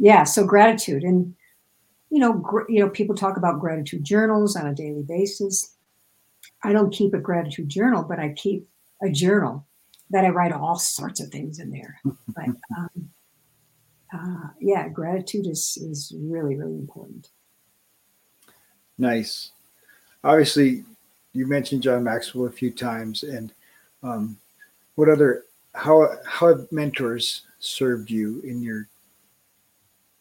yeah 0.00 0.24
so 0.24 0.44
gratitude. 0.44 1.04
And 1.04 1.36
you 2.10 2.18
know 2.18 2.34
gr- 2.34 2.68
you 2.68 2.80
know 2.80 2.90
people 2.90 3.14
talk 3.14 3.36
about 3.36 3.60
gratitude 3.60 4.04
journals 4.04 4.56
on 4.56 4.66
a 4.66 4.74
daily 4.74 5.02
basis. 5.02 5.74
I 6.62 6.72
don't 6.72 6.92
keep 6.92 7.14
a 7.14 7.18
gratitude 7.18 7.68
journal 7.68 8.02
but 8.02 8.18
i 8.18 8.30
keep 8.30 8.68
a 9.02 9.08
journal 9.08 9.66
that 10.10 10.24
i 10.24 10.28
write 10.28 10.52
all 10.52 10.78
sorts 10.78 11.20
of 11.20 11.28
things 11.30 11.58
in 11.58 11.70
there. 11.70 12.00
But 12.28 12.48
um, 12.76 13.10
uh, 14.12 14.48
yeah 14.60 14.88
gratitude 14.88 15.46
is 15.46 15.78
is 15.80 16.12
really 16.16 16.56
really 16.56 16.76
important. 16.76 17.28
Nice. 18.98 19.52
Obviously 20.22 20.84
you 21.32 21.46
mentioned 21.46 21.82
John 21.82 22.04
Maxwell 22.04 22.46
a 22.46 22.50
few 22.50 22.70
times, 22.70 23.22
and 23.22 23.52
um, 24.02 24.36
what 24.96 25.08
other 25.08 25.44
how 25.74 26.08
how 26.26 26.48
have 26.48 26.70
mentors 26.72 27.42
served 27.60 28.10
you 28.10 28.40
in 28.42 28.62
your 28.62 28.88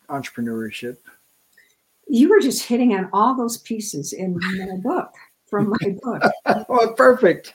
entrepreneurship? 0.10 0.98
You 2.10 2.30
were 2.30 2.40
just 2.40 2.66
hitting 2.66 2.94
on 2.94 3.10
all 3.14 3.36
those 3.36 3.60
pieces 3.60 4.14
in 4.14 4.38
my 4.40 4.78
book 4.84 5.12
from 5.50 5.70
my 5.70 5.96
book. 6.02 6.24
oh, 6.70 6.94
perfect. 6.96 7.54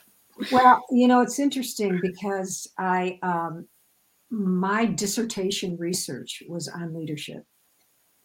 Well, 0.51 0.83
you 0.91 1.07
know, 1.07 1.21
it's 1.21 1.39
interesting 1.39 1.99
because 2.01 2.67
I 2.77 3.19
um, 3.21 3.67
my 4.29 4.85
dissertation 4.85 5.77
research 5.77 6.43
was 6.49 6.67
on 6.67 6.93
leadership, 6.93 7.45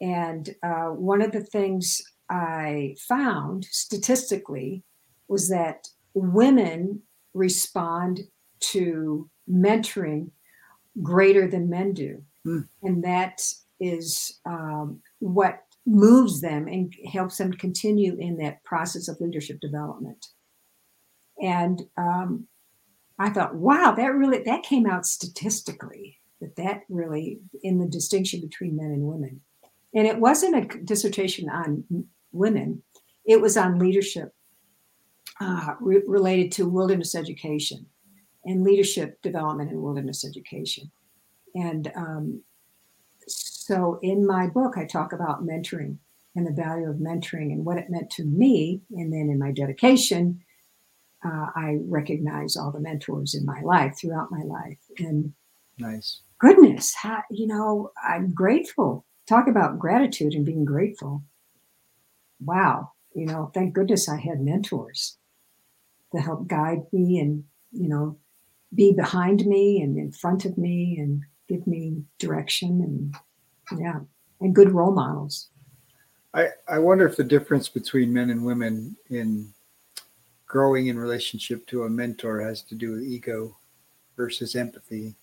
and 0.00 0.50
uh, 0.62 0.88
one 0.88 1.22
of 1.22 1.32
the 1.32 1.44
things 1.44 2.02
I 2.28 2.96
found 3.08 3.64
statistically 3.70 4.82
was 5.28 5.48
that 5.48 5.88
women 6.14 7.02
respond 7.34 8.20
to 8.60 9.28
mentoring 9.48 10.30
greater 11.02 11.48
than 11.48 11.70
men 11.70 11.92
do. 11.92 12.22
Mm. 12.46 12.68
And 12.82 13.04
that 13.04 13.42
is 13.80 14.40
um, 14.46 15.00
what 15.18 15.62
moves 15.86 16.40
them 16.40 16.68
and 16.68 16.94
helps 17.12 17.38
them 17.38 17.52
continue 17.52 18.16
in 18.18 18.36
that 18.38 18.62
process 18.64 19.08
of 19.08 19.20
leadership 19.20 19.60
development. 19.60 20.26
And 21.42 21.82
um, 21.96 22.46
I 23.18 23.30
thought, 23.30 23.54
wow, 23.54 23.92
that 23.96 24.14
really 24.14 24.42
that 24.42 24.62
came 24.62 24.86
out 24.86 25.06
statistically 25.06 26.18
that 26.40 26.56
that 26.56 26.82
really 26.88 27.40
in 27.62 27.78
the 27.78 27.86
distinction 27.86 28.40
between 28.40 28.76
men 28.76 28.92
and 28.92 29.02
women. 29.02 29.40
And 29.94 30.06
it 30.06 30.18
wasn't 30.18 30.56
a 30.56 30.78
dissertation 30.78 31.48
on 31.50 31.84
women. 32.32 32.82
It 33.24 33.40
was 33.40 33.56
on 33.56 33.78
leadership 33.78 34.32
uh, 35.40 35.74
re- 35.80 36.02
related 36.06 36.52
to 36.52 36.68
wilderness 36.68 37.14
education 37.14 37.86
and 38.44 38.62
leadership 38.62 39.20
development 39.22 39.70
in 39.70 39.82
wilderness 39.82 40.24
education. 40.24 40.90
And 41.54 41.90
um, 41.96 42.42
so 43.70 43.98
in 44.02 44.26
my 44.26 44.46
book, 44.46 44.76
I 44.76 44.84
talk 44.84 45.12
about 45.12 45.44
mentoring 45.44 45.98
and 46.34 46.46
the 46.46 46.52
value 46.52 46.88
of 46.88 46.96
mentoring 46.96 47.52
and 47.52 47.64
what 47.64 47.78
it 47.78 47.90
meant 47.90 48.10
to 48.12 48.24
me. 48.24 48.82
And 48.92 49.12
then 49.12 49.28
in 49.30 49.38
my 49.38 49.52
dedication, 49.52 50.40
uh, 51.24 51.46
I 51.54 51.78
recognize 51.84 52.56
all 52.56 52.70
the 52.70 52.80
mentors 52.80 53.34
in 53.34 53.44
my 53.44 53.60
life 53.60 53.98
throughout 53.98 54.30
my 54.30 54.42
life. 54.42 54.78
And 54.98 55.32
nice 55.78 56.20
goodness, 56.38 56.94
how, 56.94 57.22
you 57.30 57.46
know, 57.46 57.92
I'm 58.02 58.32
grateful. 58.32 59.04
Talk 59.28 59.46
about 59.48 59.78
gratitude 59.78 60.32
and 60.32 60.46
being 60.46 60.64
grateful 60.64 61.22
wow, 62.40 62.92
you 63.14 63.26
know, 63.26 63.50
thank 63.54 63.74
goodness 63.74 64.08
I 64.08 64.18
had 64.18 64.40
mentors 64.40 65.18
to 66.14 66.20
help 66.20 66.48
guide 66.48 66.82
me 66.92 67.18
and, 67.18 67.44
you 67.72 67.88
know, 67.88 68.18
be 68.74 68.92
behind 68.92 69.46
me 69.46 69.80
and 69.80 69.98
in 69.98 70.12
front 70.12 70.44
of 70.44 70.56
me 70.56 70.96
and 70.98 71.22
give 71.48 71.66
me 71.66 72.02
direction 72.18 72.80
and 72.82 73.14
yeah, 73.78 74.00
and 74.40 74.54
good 74.54 74.72
role 74.72 74.92
models. 74.92 75.48
I, 76.32 76.48
I 76.68 76.78
wonder 76.78 77.06
if 77.06 77.16
the 77.16 77.24
difference 77.24 77.68
between 77.68 78.12
men 78.12 78.30
and 78.30 78.44
women 78.44 78.96
in 79.08 79.52
growing 80.46 80.88
in 80.88 80.98
relationship 80.98 81.66
to 81.66 81.84
a 81.84 81.90
mentor 81.90 82.40
has 82.40 82.62
to 82.62 82.74
do 82.74 82.92
with 82.92 83.02
ego 83.02 83.56
versus 84.16 84.54
empathy. 84.54 85.14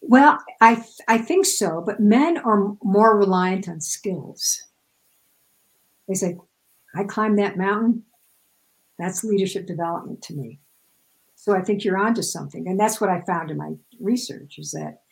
Well, 0.00 0.38
I 0.60 0.84
I 1.08 1.18
think 1.18 1.46
so, 1.46 1.82
but 1.84 2.00
men 2.00 2.38
are 2.38 2.76
more 2.82 3.18
reliant 3.18 3.68
on 3.68 3.80
skills. 3.80 4.62
They 6.08 6.14
say, 6.14 6.38
I 6.94 7.04
climbed 7.04 7.38
that 7.38 7.58
mountain. 7.58 8.04
That's 8.98 9.24
leadership 9.24 9.66
development 9.66 10.22
to 10.22 10.34
me. 10.34 10.58
So 11.36 11.54
I 11.54 11.62
think 11.62 11.84
you're 11.84 11.98
onto 11.98 12.22
something. 12.22 12.68
And 12.68 12.78
that's 12.78 13.00
what 13.00 13.10
I 13.10 13.22
found 13.22 13.50
in 13.50 13.56
my 13.56 13.72
research 13.98 14.58
is 14.58 14.72
that 14.72 15.02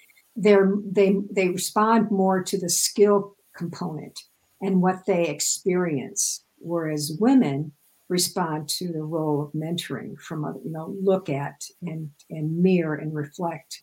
they're 0.40 0.74
they 0.84 1.16
they 1.30 1.48
respond 1.48 2.10
more 2.10 2.42
to 2.42 2.58
the 2.58 2.70
skill 2.70 3.36
component 3.56 4.18
and 4.60 4.82
what 4.82 5.04
they 5.06 5.26
experience 5.26 6.44
whereas 6.58 7.16
women 7.20 7.72
respond 8.08 8.68
to 8.68 8.92
the 8.92 9.02
role 9.02 9.42
of 9.42 9.52
mentoring 9.52 10.18
from 10.18 10.44
other 10.44 10.60
you 10.64 10.70
know 10.70 10.94
look 11.02 11.28
at 11.28 11.62
and 11.82 12.10
and 12.30 12.62
mirror 12.62 12.94
and 12.94 13.14
reflect 13.14 13.82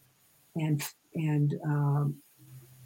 and 0.56 0.84
and 1.13 1.54
um, 1.65 2.15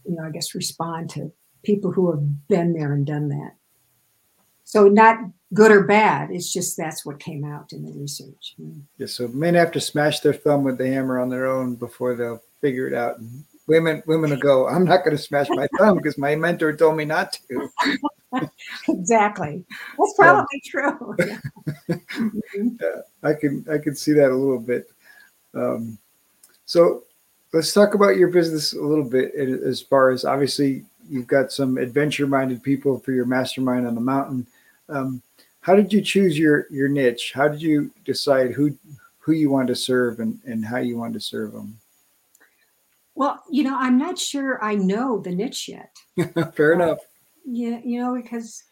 you 0.05 0.15
know 0.15 0.23
i 0.23 0.31
guess 0.31 0.55
respond 0.55 1.09
to 1.09 1.31
people 1.63 1.91
who 1.91 2.11
have 2.11 2.47
been 2.47 2.73
there 2.73 2.93
and 2.93 3.05
done 3.05 3.29
that. 3.29 3.55
So 4.63 4.87
not 4.87 5.17
good 5.51 5.71
or 5.71 5.83
bad 5.83 6.29
it's 6.29 6.53
just 6.53 6.77
that's 6.77 7.03
what 7.03 7.19
came 7.19 7.43
out 7.43 7.73
in 7.73 7.83
the 7.83 7.91
research. 7.91 8.55
Yeah 8.97 9.07
so 9.07 9.27
men 9.29 9.55
have 9.55 9.71
to 9.71 9.81
smash 9.81 10.19
their 10.19 10.33
thumb 10.33 10.63
with 10.63 10.77
the 10.77 10.87
hammer 10.87 11.19
on 11.19 11.29
their 11.29 11.47
own 11.47 11.75
before 11.75 12.15
they'll 12.15 12.43
figure 12.61 12.87
it 12.87 12.93
out 12.93 13.17
and 13.17 13.43
women 13.69 14.03
women 14.07 14.31
will 14.31 14.37
go 14.37 14.67
i'm 14.67 14.83
not 14.83 15.05
going 15.05 15.15
to 15.15 15.21
smash 15.21 15.47
my 15.49 15.67
thumb 15.77 15.97
because 15.97 16.17
my 16.17 16.35
mentor 16.35 16.75
told 16.75 16.97
me 16.97 17.05
not 17.05 17.37
to. 17.47 17.69
Exactly. 18.87 19.65
That's 19.97 20.13
probably 20.15 20.61
true. 20.65 21.15
Yeah, 21.89 23.01
i 23.23 23.33
can 23.33 23.65
i 23.71 23.77
can 23.77 23.95
see 23.95 24.13
that 24.13 24.31
a 24.31 24.35
little 24.35 24.59
bit. 24.59 24.91
Um, 25.53 25.97
so 26.65 27.03
let's 27.53 27.73
talk 27.73 27.93
about 27.95 28.17
your 28.17 28.29
business 28.29 28.73
a 28.73 28.81
little 28.81 29.09
bit 29.09 29.33
as 29.33 29.81
far 29.81 30.11
as 30.11 30.25
obviously 30.25 30.85
you've 31.09 31.27
got 31.27 31.51
some 31.51 31.77
adventure 31.77 32.27
minded 32.27 32.61
people 32.61 32.99
for 32.99 33.11
your 33.11 33.25
mastermind 33.25 33.87
on 33.87 33.95
the 33.95 34.01
mountain. 34.01 34.45
Um, 34.87 35.21
how 35.61 35.75
did 35.75 35.91
you 35.91 36.01
choose 36.01 36.37
your 36.37 36.67
your 36.69 36.89
niche? 36.89 37.31
How 37.33 37.47
did 37.47 37.61
you 37.61 37.91
decide 38.05 38.51
who 38.51 38.77
who 39.19 39.31
you 39.31 39.49
want 39.49 39.67
to 39.67 39.75
serve 39.75 40.19
and 40.19 40.39
and 40.45 40.63
how 40.65 40.77
you 40.77 40.97
want 40.97 41.13
to 41.13 41.19
serve 41.19 41.53
them 41.53 41.79
well, 43.19 43.43
you 43.51 43.63
know, 43.63 43.77
I'm 43.77 43.97
not 43.97 44.17
sure 44.17 44.63
I 44.63 44.75
know 44.75 45.19
the 45.19 45.35
niche 45.35 45.67
yet. 45.67 45.93
Fair 46.55 46.71
uh, 46.71 46.75
enough. 46.75 46.99
Yeah, 47.45 47.81
you 47.83 47.99
know, 47.99 48.15
because 48.15 48.63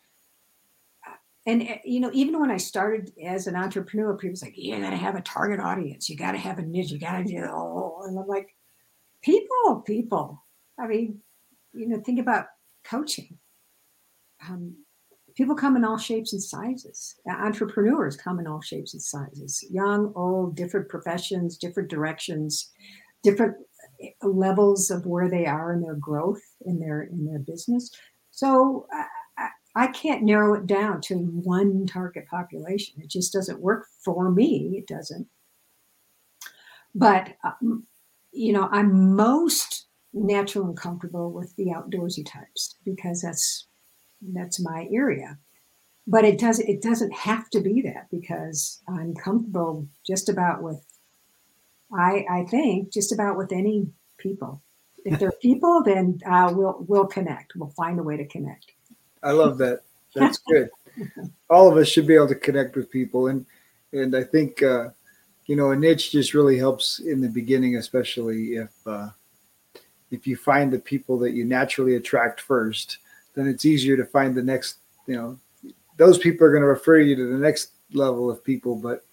uh, 1.05 1.15
and 1.45 1.63
uh, 1.63 1.75
you 1.83 1.99
know, 1.99 2.11
even 2.13 2.39
when 2.39 2.49
I 2.49 2.55
started 2.55 3.11
as 3.21 3.47
an 3.47 3.57
entrepreneur, 3.57 4.15
people 4.15 4.31
was 4.31 4.41
like, 4.41 4.57
you 4.57 4.79
gotta 4.79 4.95
have 4.95 5.15
a 5.15 5.21
target 5.21 5.59
audience, 5.59 6.09
you 6.09 6.15
gotta 6.15 6.37
have 6.37 6.59
a 6.59 6.61
niche, 6.61 6.91
you 6.91 6.97
gotta 6.97 7.25
do 7.25 7.43
oh, 7.45 8.03
and 8.05 8.17
I'm 8.17 8.25
like, 8.25 8.55
people, 9.21 9.83
people. 9.85 10.41
I 10.79 10.87
mean, 10.87 11.19
you 11.73 11.89
know, 11.89 11.99
think 11.99 12.21
about 12.21 12.45
coaching. 12.85 13.37
Um, 14.47 14.77
people 15.35 15.55
come 15.55 15.75
in 15.75 15.83
all 15.83 15.97
shapes 15.97 16.31
and 16.31 16.41
sizes. 16.41 17.15
Entrepreneurs 17.29 18.15
come 18.15 18.39
in 18.39 18.47
all 18.47 18.61
shapes 18.61 18.93
and 18.93 19.03
sizes. 19.03 19.65
Young, 19.69 20.13
old, 20.15 20.55
different 20.55 20.87
professions, 20.87 21.57
different 21.57 21.89
directions, 21.89 22.71
different 23.23 23.57
levels 24.21 24.89
of 24.91 25.05
where 25.05 25.29
they 25.29 25.45
are 25.45 25.73
in 25.73 25.81
their 25.81 25.95
growth 25.95 26.41
in 26.65 26.79
their 26.79 27.03
in 27.03 27.25
their 27.25 27.39
business. 27.39 27.91
So 28.31 28.87
I, 28.91 29.05
I 29.75 29.87
can't 29.87 30.23
narrow 30.23 30.55
it 30.55 30.65
down 30.65 31.01
to 31.01 31.15
one 31.15 31.85
target 31.85 32.27
population. 32.27 33.01
It 33.01 33.09
just 33.09 33.31
doesn't 33.31 33.59
work 33.59 33.85
for 34.03 34.31
me. 34.31 34.75
It 34.75 34.87
doesn't. 34.87 35.27
But 36.95 37.35
um, 37.43 37.85
you 38.31 38.53
know, 38.53 38.69
I'm 38.71 39.15
most 39.15 39.85
natural 40.13 40.65
and 40.65 40.77
comfortable 40.77 41.31
with 41.31 41.55
the 41.55 41.67
outdoorsy 41.67 42.25
types 42.25 42.75
because 42.85 43.21
that's 43.21 43.67
that's 44.33 44.59
my 44.59 44.87
area. 44.91 45.37
But 46.07 46.25
it 46.25 46.39
doesn't 46.39 46.67
it 46.67 46.81
doesn't 46.81 47.13
have 47.13 47.49
to 47.51 47.61
be 47.61 47.81
that 47.81 48.07
because 48.09 48.81
I'm 48.87 49.13
comfortable 49.13 49.87
just 50.05 50.27
about 50.27 50.63
with 50.63 50.83
I, 51.93 52.25
I 52.29 52.45
think 52.45 52.91
just 52.91 53.11
about 53.11 53.37
with 53.37 53.51
any 53.51 53.87
people. 54.17 54.61
If 55.05 55.19
they're 55.19 55.31
people, 55.31 55.83
then 55.83 56.19
uh, 56.25 56.51
we'll 56.53 56.83
we'll 56.87 57.05
connect. 57.05 57.55
We'll 57.55 57.69
find 57.69 57.97
a 57.99 58.03
way 58.03 58.17
to 58.17 58.25
connect. 58.25 58.73
I 59.23 59.31
love 59.31 59.57
that. 59.59 59.81
That's 60.13 60.39
good. 60.39 60.69
All 61.49 61.71
of 61.71 61.77
us 61.77 61.87
should 61.87 62.07
be 62.07 62.15
able 62.15 62.27
to 62.27 62.35
connect 62.35 62.75
with 62.75 62.91
people, 62.91 63.27
and 63.27 63.45
and 63.93 64.15
I 64.15 64.23
think 64.23 64.61
uh, 64.61 64.89
you 65.45 65.55
know 65.55 65.71
a 65.71 65.75
niche 65.75 66.11
just 66.11 66.33
really 66.33 66.57
helps 66.57 66.99
in 66.99 67.21
the 67.21 67.29
beginning, 67.29 67.77
especially 67.77 68.55
if 68.55 68.71
uh, 68.85 69.09
if 70.11 70.27
you 70.27 70.35
find 70.35 70.73
the 70.73 70.79
people 70.79 71.17
that 71.19 71.31
you 71.31 71.45
naturally 71.45 71.95
attract 71.95 72.41
first, 72.41 72.97
then 73.33 73.47
it's 73.47 73.65
easier 73.65 73.95
to 73.95 74.05
find 74.05 74.35
the 74.35 74.43
next. 74.43 74.77
You 75.05 75.15
know, 75.15 75.71
those 75.95 76.17
people 76.17 76.45
are 76.45 76.51
going 76.51 76.63
to 76.63 76.67
refer 76.67 76.99
you 76.99 77.15
to 77.15 77.31
the 77.31 77.37
next 77.37 77.71
level 77.93 78.29
of 78.29 78.43
people, 78.43 78.75
but 78.75 79.05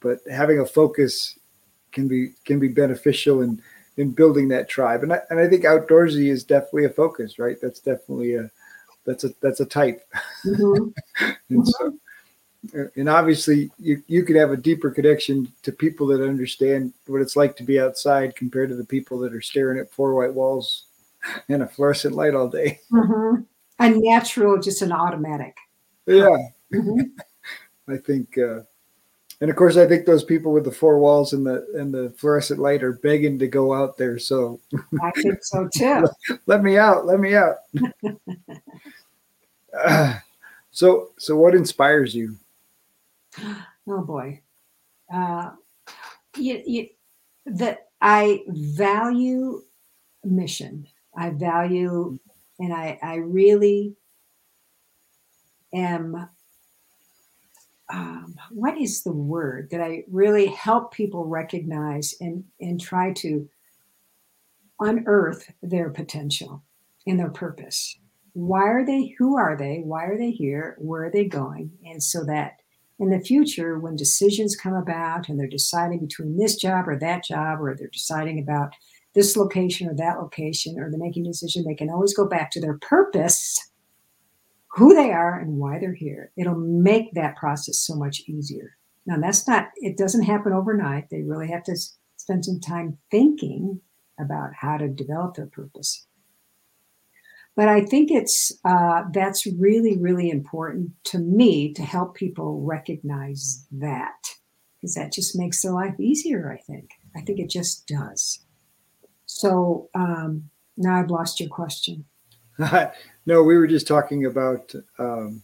but 0.00 0.18
having 0.28 0.58
a 0.58 0.66
focus 0.66 1.38
can 1.92 2.08
be 2.08 2.32
can 2.44 2.58
be 2.58 2.68
beneficial 2.68 3.42
in 3.42 3.60
in 3.96 4.10
building 4.10 4.48
that 4.48 4.68
tribe. 4.68 5.02
And 5.02 5.12
I, 5.12 5.20
and 5.30 5.40
I 5.40 5.48
think 5.48 5.64
outdoorsy 5.64 6.30
is 6.30 6.44
definitely 6.44 6.84
a 6.84 6.90
focus, 6.90 7.38
right? 7.38 7.56
That's 7.60 7.80
definitely 7.80 8.34
a 8.34 8.50
that's 9.04 9.24
a 9.24 9.30
that's 9.40 9.60
a 9.60 9.66
type. 9.66 10.02
Mm-hmm. 10.44 10.88
and 11.48 11.62
mm-hmm. 11.62 11.62
so 11.64 11.98
and 12.96 13.08
obviously 13.08 13.70
you 13.78 14.02
you 14.06 14.24
could 14.24 14.36
have 14.36 14.50
a 14.50 14.56
deeper 14.56 14.90
connection 14.90 15.52
to 15.62 15.72
people 15.72 16.06
that 16.08 16.22
understand 16.22 16.92
what 17.06 17.22
it's 17.22 17.36
like 17.36 17.56
to 17.56 17.62
be 17.62 17.80
outside 17.80 18.34
compared 18.34 18.68
to 18.70 18.76
the 18.76 18.84
people 18.84 19.18
that 19.20 19.34
are 19.34 19.40
staring 19.40 19.78
at 19.78 19.90
four 19.92 20.14
white 20.14 20.34
walls 20.34 20.84
and 21.48 21.62
a 21.62 21.66
fluorescent 21.66 22.14
light 22.14 22.34
all 22.34 22.48
day. 22.48 22.80
Mm-hmm. 22.92 23.42
A 23.78 23.90
natural, 23.90 24.60
just 24.60 24.82
an 24.82 24.92
automatic. 24.92 25.56
Yeah. 26.06 26.36
Mm-hmm. 26.72 27.00
I 27.88 27.96
think 27.98 28.36
uh, 28.38 28.60
and 29.40 29.50
of 29.50 29.56
course, 29.56 29.76
I 29.76 29.86
think 29.86 30.06
those 30.06 30.24
people 30.24 30.52
with 30.52 30.64
the 30.64 30.72
four 30.72 30.98
walls 30.98 31.34
and 31.34 31.46
the 31.46 31.66
and 31.74 31.92
the 31.92 32.10
fluorescent 32.16 32.58
light 32.58 32.82
are 32.82 32.94
begging 32.94 33.38
to 33.38 33.46
go 33.46 33.74
out 33.74 33.98
there. 33.98 34.18
So 34.18 34.60
I 35.02 35.10
think 35.10 35.38
so 35.42 35.68
too. 35.74 36.06
let 36.46 36.62
me 36.62 36.78
out! 36.78 37.04
Let 37.04 37.20
me 37.20 37.34
out! 37.34 37.56
uh, 39.78 40.14
so, 40.70 41.10
so 41.18 41.36
what 41.36 41.54
inspires 41.54 42.14
you? 42.14 42.36
Oh 43.86 44.00
boy, 44.00 44.40
uh, 45.12 45.50
you, 46.38 46.62
you, 46.66 46.88
that 47.44 47.88
I 48.00 48.42
value 48.48 49.62
mission. 50.24 50.86
I 51.14 51.30
value, 51.30 52.18
and 52.58 52.72
I 52.72 52.98
I 53.02 53.16
really 53.16 53.96
am 55.74 56.26
um, 57.92 58.34
what 58.50 58.76
is 58.78 59.02
the 59.02 59.12
word 59.12 59.68
that 59.70 59.80
I 59.80 60.04
really 60.10 60.46
help 60.46 60.92
people 60.92 61.26
recognize 61.26 62.14
and 62.20 62.44
and 62.60 62.80
try 62.80 63.12
to 63.14 63.48
unearth 64.80 65.50
their 65.62 65.90
potential 65.90 66.62
and 67.06 67.18
their 67.18 67.30
purpose. 67.30 67.98
Why 68.32 68.64
are 68.64 68.84
they? 68.84 69.14
Who 69.18 69.36
are 69.36 69.56
they? 69.56 69.82
Why 69.84 70.04
are 70.04 70.18
they 70.18 70.30
here? 70.30 70.76
Where 70.78 71.04
are 71.04 71.10
they 71.10 71.24
going? 71.24 71.70
And 71.84 72.02
so 72.02 72.24
that 72.24 72.60
in 72.98 73.10
the 73.10 73.20
future, 73.20 73.78
when 73.78 73.96
decisions 73.96 74.56
come 74.56 74.74
about 74.74 75.28
and 75.28 75.38
they're 75.38 75.46
deciding 75.46 76.00
between 76.00 76.36
this 76.36 76.56
job 76.56 76.88
or 76.88 76.98
that 76.98 77.24
job, 77.24 77.60
or 77.60 77.74
they're 77.74 77.88
deciding 77.88 78.38
about 78.38 78.72
this 79.14 79.36
location 79.36 79.88
or 79.88 79.94
that 79.94 80.18
location, 80.18 80.78
or 80.78 80.90
they're 80.90 80.98
making 80.98 81.24
a 81.26 81.30
decision, 81.30 81.64
they 81.64 81.74
can 81.74 81.90
always 81.90 82.14
go 82.14 82.26
back 82.26 82.50
to 82.50 82.60
their 82.60 82.78
purpose 82.78 83.58
who 84.76 84.94
they 84.94 85.10
are 85.10 85.40
and 85.40 85.56
why 85.56 85.78
they're 85.78 85.94
here. 85.94 86.32
It'll 86.36 86.54
make 86.54 87.14
that 87.14 87.36
process 87.36 87.78
so 87.78 87.94
much 87.94 88.20
easier. 88.26 88.76
Now, 89.06 89.16
that's 89.18 89.48
not, 89.48 89.68
it 89.76 89.96
doesn't 89.96 90.24
happen 90.24 90.52
overnight. 90.52 91.08
They 91.10 91.22
really 91.22 91.48
have 91.48 91.62
to 91.64 91.76
spend 92.16 92.44
some 92.44 92.60
time 92.60 92.98
thinking 93.10 93.80
about 94.20 94.50
how 94.54 94.76
to 94.76 94.88
develop 94.88 95.34
their 95.34 95.46
purpose. 95.46 96.06
But 97.54 97.68
I 97.68 97.80
think 97.80 98.10
it's, 98.10 98.52
uh, 98.66 99.04
that's 99.14 99.46
really, 99.46 99.96
really 99.96 100.28
important 100.28 100.90
to 101.04 101.18
me 101.18 101.72
to 101.72 101.82
help 101.82 102.14
people 102.14 102.60
recognize 102.60 103.66
that 103.72 104.12
because 104.76 104.94
that 104.94 105.12
just 105.12 105.38
makes 105.38 105.62
their 105.62 105.72
life 105.72 105.98
easier, 105.98 106.52
I 106.52 106.60
think. 106.60 106.90
I 107.16 107.22
think 107.22 107.38
it 107.38 107.48
just 107.48 107.86
does. 107.86 108.44
So 109.24 109.88
um, 109.94 110.50
now 110.76 110.96
I've 110.96 111.10
lost 111.10 111.40
your 111.40 111.48
question. 111.48 112.04
No, 113.26 113.42
we 113.42 113.56
were 113.56 113.66
just 113.66 113.86
talking 113.86 114.26
about. 114.26 114.74
Um, 114.98 115.42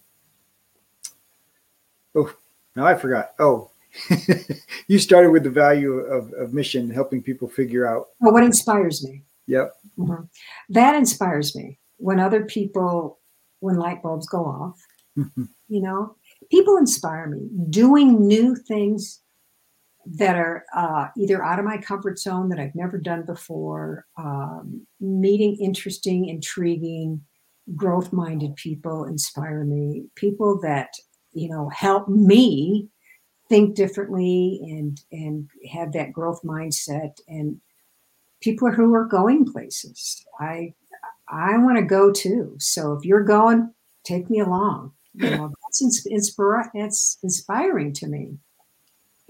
oh, 2.14 2.34
now 2.76 2.86
I 2.86 2.94
forgot. 2.94 3.32
Oh, 3.38 3.70
you 4.88 4.98
started 4.98 5.30
with 5.30 5.44
the 5.44 5.50
value 5.50 5.94
of, 5.94 6.32
of 6.34 6.54
mission, 6.54 6.90
helping 6.90 7.22
people 7.22 7.48
figure 7.48 7.86
out. 7.86 8.08
Well, 8.20 8.32
what 8.32 8.44
inspires 8.44 9.04
me? 9.04 9.22
Yep. 9.46 9.72
Mm-hmm. 9.98 10.22
That 10.70 10.94
inspires 10.94 11.54
me 11.54 11.78
when 11.98 12.18
other 12.20 12.44
people, 12.44 13.18
when 13.60 13.76
light 13.76 14.02
bulbs 14.02 14.26
go 14.26 14.44
off. 14.44 14.80
you 15.16 15.82
know, 15.82 16.16
people 16.50 16.76
inspire 16.76 17.26
me 17.26 17.48
doing 17.70 18.26
new 18.26 18.56
things 18.56 19.21
that 20.04 20.36
are 20.36 20.64
uh, 20.74 21.08
either 21.16 21.44
out 21.44 21.58
of 21.58 21.64
my 21.64 21.78
comfort 21.78 22.18
zone 22.18 22.48
that 22.48 22.58
I've 22.58 22.74
never 22.74 22.98
done 22.98 23.24
before, 23.24 24.06
um, 24.16 24.86
meeting 25.00 25.56
interesting, 25.60 26.28
intriguing, 26.28 27.22
growth 27.76 28.12
minded 28.12 28.56
people 28.56 29.04
inspire 29.04 29.64
me. 29.64 30.04
People 30.16 30.60
that, 30.62 30.90
you 31.32 31.48
know, 31.48 31.68
help 31.68 32.08
me 32.08 32.88
think 33.48 33.74
differently 33.74 34.60
and 34.62 35.00
and 35.12 35.48
have 35.70 35.92
that 35.92 36.12
growth 36.12 36.42
mindset 36.42 37.12
and 37.28 37.60
people 38.40 38.70
who 38.70 38.94
are 38.94 39.04
going 39.04 39.44
places. 39.50 40.24
I 40.40 40.74
I 41.28 41.56
want 41.58 41.78
to 41.78 41.84
go 41.84 42.12
too. 42.12 42.56
So 42.58 42.92
if 42.92 43.04
you're 43.04 43.24
going, 43.24 43.72
take 44.04 44.28
me 44.28 44.40
along. 44.40 44.92
You 45.14 45.30
know, 45.30 45.52
that's 45.62 46.06
inspira- 46.06 46.70
It's 46.74 47.18
inspiring 47.22 47.92
to 47.94 48.06
me. 48.06 48.38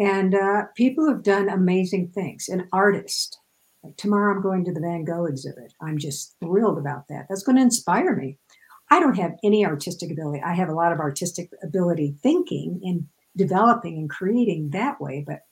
And 0.02 0.34
uh, 0.34 0.64
people 0.74 1.08
have 1.08 1.22
done 1.22 1.48
amazing 1.48 2.08
things. 2.08 2.48
An 2.48 2.66
artist. 2.72 3.38
Like 3.84 3.96
tomorrow, 3.96 4.34
I'm 4.34 4.42
going 4.42 4.64
to 4.64 4.72
the 4.72 4.80
Van 4.80 5.04
Gogh 5.04 5.26
exhibit. 5.26 5.74
I'm 5.80 5.96
just 5.96 6.34
thrilled 6.40 6.76
about 6.76 7.06
that. 7.08 7.26
That's 7.28 7.44
going 7.44 7.54
to 7.54 7.62
inspire 7.62 8.16
me. 8.16 8.36
I 8.90 8.98
don't 8.98 9.16
have 9.16 9.36
any 9.44 9.64
artistic 9.64 10.10
ability. 10.10 10.42
I 10.44 10.54
have 10.54 10.68
a 10.68 10.74
lot 10.74 10.92
of 10.92 10.98
artistic 10.98 11.50
ability 11.62 12.16
thinking 12.20 12.80
and 12.82 13.06
developing 13.36 13.96
and 13.96 14.10
creating 14.10 14.70
that 14.70 15.00
way, 15.00 15.24
but 15.24 15.42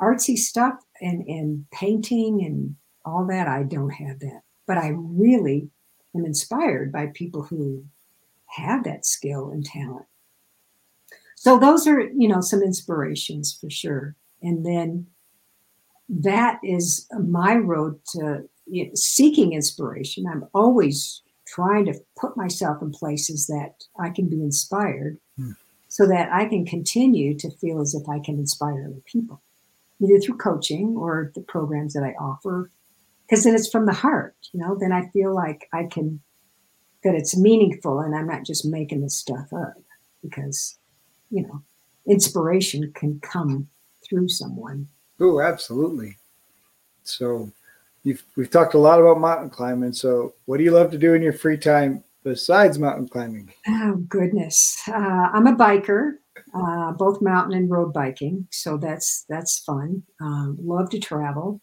artsy 0.00 0.36
stuff 0.36 0.74
and, 1.00 1.24
and 1.28 1.64
painting 1.70 2.44
and 2.44 2.74
all 3.04 3.24
that, 3.26 3.46
I 3.46 3.62
don't 3.62 3.90
have 3.90 4.18
that. 4.18 4.40
But 4.66 4.78
I 4.78 4.94
really 4.96 5.70
am 6.12 6.24
inspired 6.24 6.90
by 6.90 7.12
people 7.14 7.44
who 7.44 7.84
have 8.46 8.82
that 8.82 9.06
skill 9.06 9.50
and 9.50 9.64
talent. 9.64 10.06
So 11.46 11.60
those 11.60 11.86
are, 11.86 12.00
you 12.00 12.26
know, 12.26 12.40
some 12.40 12.60
inspirations 12.60 13.56
for 13.60 13.70
sure. 13.70 14.16
And 14.42 14.66
then 14.66 15.06
that 16.08 16.58
is 16.64 17.06
my 17.20 17.54
road 17.54 18.00
to 18.14 18.48
seeking 18.94 19.52
inspiration. 19.52 20.26
I'm 20.26 20.48
always 20.54 21.22
trying 21.46 21.84
to 21.84 21.94
put 22.18 22.36
myself 22.36 22.82
in 22.82 22.90
places 22.90 23.46
that 23.46 23.84
I 23.96 24.10
can 24.10 24.28
be 24.28 24.42
inspired 24.42 25.18
hmm. 25.36 25.52
so 25.86 26.08
that 26.08 26.32
I 26.32 26.46
can 26.46 26.66
continue 26.66 27.38
to 27.38 27.56
feel 27.58 27.80
as 27.80 27.94
if 27.94 28.08
I 28.08 28.18
can 28.18 28.40
inspire 28.40 28.84
other 28.84 29.02
people, 29.04 29.40
either 30.02 30.18
through 30.18 30.38
coaching 30.38 30.96
or 30.96 31.30
the 31.36 31.42
programs 31.42 31.92
that 31.94 32.02
I 32.02 32.14
offer. 32.20 32.72
Because 33.22 33.44
then 33.44 33.54
it's 33.54 33.70
from 33.70 33.86
the 33.86 33.92
heart, 33.92 34.34
you 34.50 34.58
know, 34.58 34.76
then 34.76 34.90
I 34.90 35.10
feel 35.10 35.32
like 35.32 35.68
I 35.72 35.84
can 35.84 36.20
that 37.04 37.14
it's 37.14 37.38
meaningful 37.38 38.00
and 38.00 38.16
I'm 38.16 38.26
not 38.26 38.44
just 38.44 38.66
making 38.66 39.02
this 39.02 39.16
stuff 39.16 39.52
up 39.52 39.74
because, 40.24 40.76
you 41.30 41.42
know, 41.42 41.62
inspiration 42.06 42.92
can 42.94 43.20
come 43.20 43.68
through 44.04 44.28
someone. 44.28 44.86
Oh, 45.18 45.40
absolutely. 45.40 46.16
So 47.04 47.50
you've, 48.04 48.24
we've 48.36 48.50
talked 48.50 48.74
a 48.74 48.78
lot 48.78 49.00
about 49.00 49.20
mountain 49.20 49.50
climbing. 49.50 49.92
So 49.92 50.34
what 50.44 50.58
do 50.58 50.64
you 50.64 50.70
love 50.70 50.90
to 50.92 50.98
do 50.98 51.14
in 51.14 51.22
your 51.22 51.32
free 51.32 51.56
time 51.58 52.04
besides 52.22 52.78
mountain 52.78 53.08
climbing? 53.08 53.52
Oh, 53.68 53.94
goodness. 54.08 54.82
Uh, 54.88 55.30
I'm 55.32 55.46
a 55.46 55.56
biker, 55.56 56.14
uh, 56.54 56.92
both 56.92 57.22
mountain 57.22 57.56
and 57.56 57.70
road 57.70 57.92
biking. 57.92 58.46
So 58.50 58.76
that's, 58.76 59.24
that's 59.28 59.60
fun. 59.60 60.02
Um, 60.20 60.58
love 60.60 60.90
to 60.90 60.98
travel. 60.98 61.60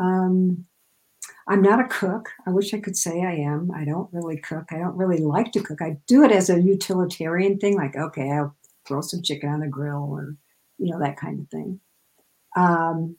Um, 0.00 0.64
I'm 1.48 1.62
not 1.62 1.80
a 1.80 1.88
cook. 1.88 2.28
I 2.46 2.50
wish 2.50 2.72
I 2.72 2.80
could 2.80 2.96
say 2.96 3.22
I 3.22 3.34
am. 3.34 3.70
I 3.74 3.84
don't 3.84 4.12
really 4.12 4.36
cook. 4.36 4.66
I 4.70 4.78
don't 4.78 4.96
really 4.96 5.18
like 5.18 5.52
to 5.52 5.60
cook. 5.62 5.82
I 5.82 5.96
do 6.06 6.24
it 6.24 6.30
as 6.30 6.50
a 6.50 6.60
utilitarian 6.60 7.58
thing, 7.58 7.76
like, 7.76 7.96
okay, 7.96 8.30
I'll 8.30 8.54
throw 8.86 9.00
some 9.00 9.22
chicken 9.22 9.48
on 9.48 9.60
the 9.60 9.68
grill 9.68 10.08
or, 10.10 10.36
you 10.78 10.90
know, 10.90 10.98
that 11.00 11.16
kind 11.16 11.40
of 11.40 11.48
thing. 11.48 11.80
Um, 12.56 13.16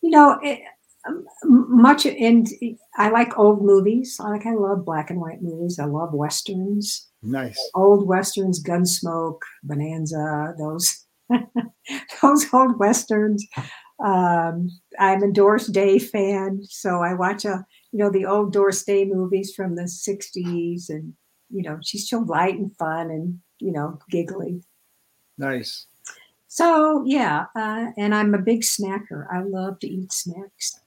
you 0.00 0.10
know, 0.10 0.38
it, 0.42 0.60
um, 1.06 1.24
much, 1.44 2.06
and 2.06 2.46
I 2.96 3.10
like 3.10 3.38
old 3.38 3.62
movies. 3.62 4.16
Like, 4.18 4.46
I 4.46 4.54
love 4.54 4.84
black 4.84 5.10
and 5.10 5.20
white 5.20 5.42
movies. 5.42 5.78
I 5.78 5.84
love 5.84 6.12
Westerns. 6.12 7.08
Nice. 7.22 7.58
Old 7.74 8.06
Westerns, 8.06 8.62
Gunsmoke, 8.62 9.40
Bonanza, 9.62 10.54
those, 10.58 11.06
those 12.22 12.46
old 12.52 12.78
Westerns. 12.78 13.46
Um, 14.04 14.70
I'm 14.98 15.22
a 15.22 15.32
Doris 15.32 15.66
Day 15.66 15.98
fan, 15.98 16.60
so 16.64 17.02
I 17.02 17.14
watch 17.14 17.44
a 17.44 17.64
you 17.90 17.98
know 17.98 18.10
the 18.10 18.26
old 18.26 18.52
Doris 18.52 18.84
Day 18.84 19.04
movies 19.04 19.52
from 19.56 19.74
the 19.74 19.82
'60s, 19.82 20.88
and 20.88 21.14
you 21.50 21.62
know 21.62 21.78
she's 21.82 22.08
so 22.08 22.20
light 22.20 22.54
and 22.54 22.76
fun 22.76 23.10
and 23.10 23.40
you 23.58 23.72
know 23.72 23.98
giggly. 24.10 24.62
Nice. 25.36 25.86
So 26.48 27.04
yeah, 27.06 27.46
uh, 27.54 27.88
and 27.96 28.14
I'm 28.14 28.34
a 28.34 28.38
big 28.38 28.62
snacker. 28.62 29.26
I 29.30 29.42
love 29.42 29.78
to 29.80 29.86
eat 29.86 30.12
snacks. 30.12 30.80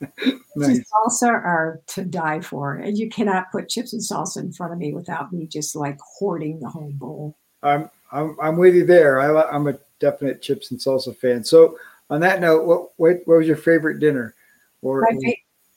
nice. 0.00 0.18
Chips 0.20 0.38
and 0.56 0.84
salsa 0.86 1.28
are 1.28 1.80
to 1.88 2.04
die 2.04 2.40
for, 2.40 2.74
and 2.74 2.98
you 2.98 3.08
cannot 3.08 3.50
put 3.52 3.68
chips 3.68 3.92
and 3.92 4.02
salsa 4.02 4.38
in 4.38 4.52
front 4.52 4.72
of 4.72 4.78
me 4.78 4.92
without 4.92 5.32
me 5.32 5.46
just 5.46 5.76
like 5.76 5.98
hoarding 6.00 6.60
the 6.60 6.68
whole 6.68 6.92
bowl. 6.92 7.36
I'm 7.62 7.90
I'm, 8.12 8.36
I'm 8.40 8.56
with 8.56 8.74
you 8.74 8.86
there. 8.86 9.20
I, 9.20 9.42
I'm 9.50 9.66
a 9.66 9.78
definite 9.98 10.42
chips 10.42 10.70
and 10.70 10.80
salsa 10.80 11.16
fan. 11.16 11.44
So 11.44 11.78
on 12.10 12.20
that 12.20 12.40
note, 12.40 12.64
what 12.64 12.90
what, 12.96 13.16
what 13.26 13.38
was 13.38 13.46
your 13.46 13.56
favorite 13.56 14.00
dinner 14.00 14.34
or 14.82 15.06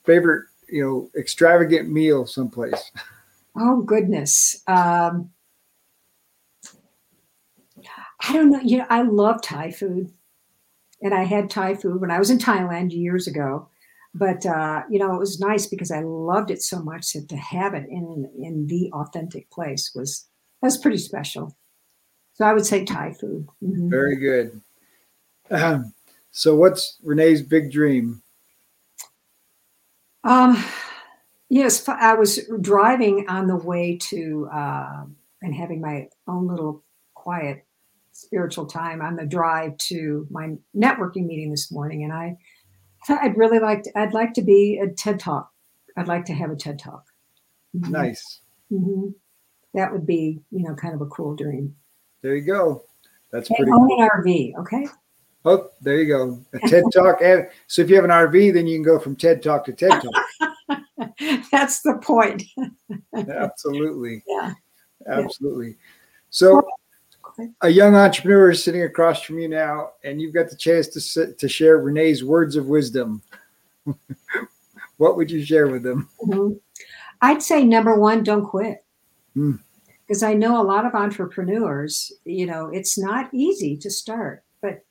favorite 0.06 0.46
you 0.70 0.84
know 0.84 1.10
extravagant 1.20 1.90
meal 1.90 2.26
someplace? 2.26 2.92
Oh 3.56 3.82
goodness. 3.82 4.64
Um, 4.68 5.32
I 8.28 8.34
don't 8.34 8.50
know. 8.50 8.60
You 8.62 8.80
know, 8.80 8.86
I 8.90 9.02
love 9.04 9.42
Thai 9.42 9.72
food, 9.72 10.12
and 11.02 11.14
I 11.14 11.24
had 11.24 11.50
Thai 11.50 11.76
food 11.76 12.02
when 12.02 12.12
I 12.12 12.20
was 12.20 12.30
in 12.30 12.38
Thailand 12.38 12.92
years 12.92 13.28
ago. 13.28 13.70
But 14.14 14.46
uh, 14.46 14.84
you 14.90 15.00
know, 15.00 15.14
it 15.14 15.20
was 15.20 15.40
nice 15.40 15.68
because 15.68 15.92
I 15.92 16.02
loved 16.02 16.52
it 16.52 16.62
so 16.62 16.82
much 16.82 17.14
that 17.14 17.30
to 17.30 17.38
have 17.38 17.74
it 17.74 17.88
in 17.90 18.30
in 18.38 18.68
the 18.68 18.92
authentic 18.92 19.50
place 19.52 19.92
was 19.96 20.28
was 20.62 20.78
pretty 20.78 20.98
special. 20.98 21.56
So 22.34 22.46
I 22.46 22.54
would 22.54 22.66
say 22.66 22.86
Thai 22.86 23.14
food. 23.14 23.48
Mm-hmm. 23.64 23.90
Very 23.90 24.16
good. 24.16 24.62
Um, 25.52 25.94
so, 26.32 26.56
what's 26.56 26.98
Rena's 27.04 27.42
big 27.42 27.72
dream? 27.72 28.22
Um, 30.24 30.64
yes, 31.50 31.88
I 31.88 32.14
was 32.14 32.40
driving 32.62 33.28
on 33.28 33.48
the 33.48 33.56
way 33.56 33.98
to 33.98 34.48
uh, 34.52 35.04
and 35.42 35.56
having 35.56 35.82
my 35.82 36.10
own 36.28 36.48
little 36.48 36.84
quiet 37.14 37.66
spiritual 38.20 38.66
time 38.66 39.02
on 39.02 39.16
the 39.16 39.26
drive 39.26 39.78
to 39.78 40.28
my 40.30 40.56
networking 40.76 41.26
meeting 41.26 41.52
this 41.52 41.72
morning, 41.72 42.04
and 42.04 42.14
I 42.14 42.38
thought 43.08 43.24
I'd 43.24 43.38
really 43.38 43.60
like 43.60 43.84
to, 43.84 44.00
I'd 44.00 44.14
like 44.14 44.34
to 44.34 44.42
be 44.42 44.80
a 44.84 44.88
TED 44.88 45.20
Talk. 45.20 45.52
I'd 45.98 46.08
like 46.08 46.26
to 46.26 46.34
have 46.34 46.52
a 46.52 46.56
TED 46.56 46.80
Talk. 46.80 47.06
Mm-hmm. 47.76 47.92
Nice. 47.92 48.42
Mm-hmm. 48.72 49.10
That 49.74 49.92
would 49.92 50.06
be, 50.06 50.42
you 50.52 50.64
know, 50.64 50.76
kind 50.76 50.94
of 50.94 51.02
a 51.02 51.06
cool 51.08 51.36
dream. 51.36 51.76
There 52.22 52.36
you 52.36 52.46
go. 52.46 52.84
That's 53.32 53.48
pretty. 53.48 53.72
Own 53.72 53.88
cool. 53.88 54.02
an 54.02 54.10
RV, 54.10 54.58
okay. 54.60 54.88
Oh, 55.46 55.70
there 55.82 56.02
you 56.02 56.08
go. 56.08 56.44
A 56.54 56.68
TED 56.68 56.84
Talk. 56.94 57.20
so 57.68 57.82
if 57.82 57.90
you 57.90 57.96
have 57.96 58.06
an 58.06 58.12
RV, 58.12 58.54
then 58.54 58.68
you 58.68 58.76
can 58.78 58.84
go 58.84 59.00
from 59.00 59.16
TED 59.16 59.42
Talk 59.42 59.66
to 59.66 59.74
TED 59.74 60.02
Talk. 60.02 60.80
That's 61.52 61.82
the 61.82 61.98
point. 62.02 62.44
Absolutely. 63.16 64.24
Yeah. 64.38 64.54
Absolutely. 65.08 65.78
So 66.30 66.62
a 67.62 67.70
young 67.70 67.96
entrepreneur 67.96 68.52
is 68.52 68.64
sitting 68.64 68.84
across 68.84 69.22
from 69.22 69.40
you 69.40 69.48
now, 69.48 69.92
and 70.04 70.22
you've 70.22 70.34
got 70.34 70.50
the 70.50 70.56
chance 70.56 70.88
to 70.90 71.02
sit, 71.02 71.38
to 71.40 71.50
share 71.50 71.80
Rena's 71.80 72.24
words 72.24 72.56
of 72.56 72.68
wisdom. 72.68 73.22
what 74.98 75.16
would 75.16 75.32
you 75.32 75.44
share 75.44 75.68
with 75.68 75.84
them? 75.84 76.10
Mm-hmm. 76.22 76.54
I'd 77.22 77.44
say 77.44 77.64
number 77.64 77.96
one, 78.00 78.24
don't 78.24 78.46
quit. 78.46 78.84
Because 79.34 80.24
mm. 80.24 80.28
I 80.28 80.34
know 80.34 80.62
a 80.62 80.64
lot 80.64 80.86
of 80.86 80.96
entrepreneurs, 80.96 82.12
you 82.24 82.46
know, 82.46 82.70
it's 82.70 82.98
not 82.98 83.30
easy 83.34 83.76
to 83.78 83.90
start 83.90 84.44
but 84.62 84.84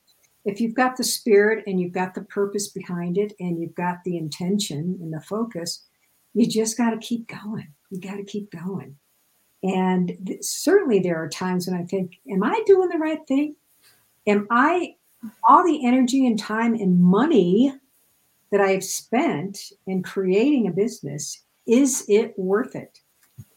if 0.45 0.61
you've 0.61 0.75
got 0.75 0.97
the 0.97 1.05
spirit 1.05 1.65
and 1.67 1.81
you've 1.81 1.93
got 1.93 2.15
the 2.15 2.23
purpose 2.23 2.69
behind 2.69 3.19
it 3.19 3.35
and 3.41 3.61
you've 3.61 3.75
got 3.75 4.03
the 4.05 4.17
intention 4.17 4.99
and 5.01 5.13
the 5.13 5.21
focus, 5.21 5.85
you 6.35 6.47
just 6.49 6.77
got 6.77 6.91
to 6.91 6.99
keep 6.99 7.29
going. 7.29 7.69
You 7.91 8.01
got 8.01 8.17
to 8.17 8.25
keep 8.25 8.51
going. 8.51 8.97
And 9.63 10.17
th- 10.27 10.43
certainly 10.43 11.01
there 11.01 11.17
are 11.17 11.29
times 11.29 11.67
when 11.67 11.79
I 11.79 11.85
think, 11.85 12.19
am 12.31 12.43
I 12.43 12.63
doing 12.67 12.89
the 12.89 12.99
right 12.99 13.27
thing? 13.27 13.57
Am 14.27 14.47
I 14.51 14.95
all 15.45 15.65
the 15.65 15.85
energy 15.85 16.27
and 16.27 16.39
time 16.39 16.75
and 16.75 17.01
money 17.01 17.73
that 18.51 18.61
I 18.61 18.71
have 18.71 18.85
spent 18.85 19.73
in 19.87 20.03
creating 20.03 20.67
a 20.67 20.73
business, 20.73 21.43
is 21.67 22.05
it 22.09 22.39
worth 22.39 22.75
it? 22.75 23.01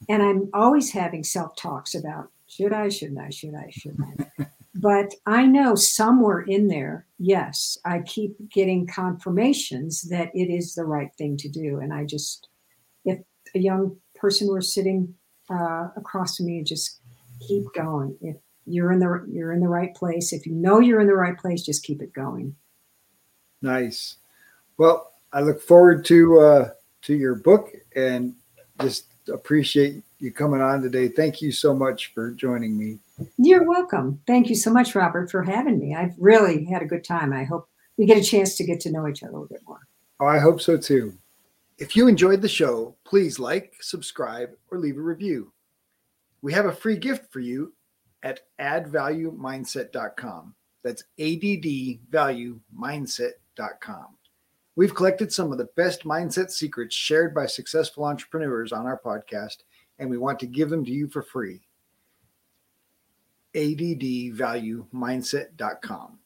And 0.09 0.21
I'm 0.21 0.49
always 0.53 0.91
having 0.91 1.23
self 1.23 1.55
talks 1.55 1.95
about 1.95 2.29
should 2.47 2.73
I, 2.73 2.89
shouldn't 2.89 3.19
I, 3.19 3.29
should 3.29 3.55
I, 3.55 3.69
shouldn't 3.69 4.21
I? 4.39 4.47
But 4.73 5.13
I 5.25 5.45
know 5.45 5.75
somewhere 5.75 6.39
in 6.39 6.69
there, 6.69 7.05
yes, 7.19 7.77
I 7.83 7.99
keep 7.99 8.37
getting 8.49 8.87
confirmations 8.87 10.03
that 10.03 10.31
it 10.33 10.49
is 10.49 10.73
the 10.73 10.85
right 10.85 11.13
thing 11.17 11.35
to 11.37 11.49
do. 11.49 11.79
And 11.79 11.93
I 11.93 12.05
just, 12.05 12.47
if 13.03 13.19
a 13.53 13.59
young 13.59 13.97
person 14.15 14.47
were 14.47 14.61
sitting 14.61 15.13
uh, 15.49 15.89
across 15.95 16.37
from 16.37 16.47
me, 16.47 16.63
just 16.63 16.99
keep 17.39 17.65
going. 17.73 18.15
If 18.21 18.37
you're 18.65 18.91
in 18.91 18.99
the 18.99 19.25
you're 19.29 19.51
in 19.51 19.59
the 19.59 19.67
right 19.67 19.93
place, 19.95 20.33
if 20.33 20.45
you 20.45 20.53
know 20.53 20.79
you're 20.79 21.01
in 21.01 21.07
the 21.07 21.15
right 21.15 21.37
place, 21.37 21.63
just 21.63 21.83
keep 21.83 22.01
it 22.01 22.13
going. 22.13 22.55
Nice. 23.61 24.17
Well, 24.77 25.11
I 25.33 25.41
look 25.41 25.61
forward 25.61 26.05
to 26.05 26.39
uh, 26.39 26.69
to 27.03 27.15
your 27.15 27.35
book 27.35 27.71
and 27.95 28.35
just 28.81 29.05
appreciate 29.31 30.01
you 30.19 30.31
coming 30.31 30.61
on 30.61 30.81
today. 30.81 31.07
Thank 31.07 31.41
you 31.41 31.51
so 31.51 31.73
much 31.73 32.13
for 32.13 32.31
joining 32.31 32.77
me. 32.77 32.99
You're 33.37 33.67
welcome. 33.67 34.19
Thank 34.25 34.49
you 34.49 34.55
so 34.55 34.71
much, 34.71 34.95
Robert, 34.95 35.29
for 35.29 35.43
having 35.43 35.79
me. 35.79 35.95
I've 35.95 36.15
really 36.17 36.65
had 36.65 36.81
a 36.81 36.85
good 36.85 37.03
time. 37.03 37.33
I 37.33 37.43
hope 37.43 37.67
we 37.97 38.05
get 38.05 38.17
a 38.17 38.23
chance 38.23 38.55
to 38.57 38.63
get 38.63 38.79
to 38.81 38.91
know 38.91 39.07
each 39.07 39.23
other 39.23 39.31
a 39.31 39.33
little 39.33 39.47
bit 39.47 39.61
more. 39.67 39.79
Oh, 40.19 40.27
I 40.27 40.39
hope 40.39 40.61
so 40.61 40.77
too. 40.77 41.13
If 41.81 41.95
you 41.95 42.07
enjoyed 42.07 42.41
the 42.43 42.47
show, 42.47 42.95
please 43.05 43.39
like, 43.39 43.73
subscribe, 43.81 44.51
or 44.69 44.77
leave 44.77 44.99
a 44.99 45.01
review. 45.01 45.51
We 46.43 46.53
have 46.53 46.67
a 46.67 46.71
free 46.71 46.95
gift 46.95 47.33
for 47.33 47.39
you 47.39 47.73
at 48.21 48.41
addvaluemindset.com. 48.59 50.53
That's 50.83 51.03
addvaluemindset.com. 51.17 54.05
We've 54.75 54.93
collected 54.93 55.33
some 55.33 55.51
of 55.51 55.57
the 55.57 55.69
best 55.75 56.03
mindset 56.03 56.51
secrets 56.51 56.95
shared 56.95 57.33
by 57.33 57.47
successful 57.47 58.05
entrepreneurs 58.05 58.71
on 58.71 58.85
our 58.85 59.01
podcast, 59.03 59.63
and 59.97 60.07
we 60.07 60.19
want 60.19 60.37
to 60.41 60.45
give 60.45 60.69
them 60.69 60.85
to 60.85 60.91
you 60.91 61.07
for 61.07 61.23
free. 61.23 61.61
addvaluemindset.com. 63.55 66.19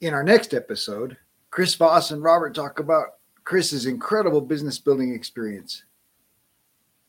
In 0.00 0.14
our 0.14 0.22
next 0.22 0.54
episode, 0.54 1.16
Chris 1.50 1.74
Voss 1.74 2.12
and 2.12 2.22
Robert 2.22 2.54
talk 2.54 2.78
about 2.78 3.17
Chris's 3.48 3.86
incredible 3.86 4.42
business 4.42 4.78
building 4.78 5.14
experience. 5.14 5.84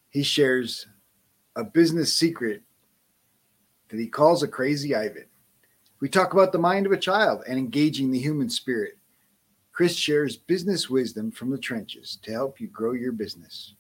He 0.10 0.24
shares 0.24 0.88
a 1.58 1.66
business 1.66 2.14
secret 2.14 2.62
that 3.90 4.00
he 4.00 4.08
calls 4.08 4.42
a 4.42 4.48
crazy 4.48 4.96
Ivan. 4.96 5.26
We 6.00 6.08
talk 6.08 6.32
about 6.32 6.54
the 6.54 6.58
mind 6.58 6.86
of 6.86 6.94
a 6.94 6.98
child 6.98 7.44
and 7.46 7.60
engaging 7.60 8.10
the 8.10 8.22
human 8.22 8.50
spirit. 8.50 8.98
Chris 9.74 9.98
shares 9.98 10.38
business 10.38 10.90
wisdom 10.90 11.30
from 11.30 11.50
the 11.50 11.58
trenches 11.58 12.18
to 12.22 12.32
help 12.32 12.62
you 12.62 12.68
grow 12.68 12.94
your 12.94 13.12
business. 13.12 13.74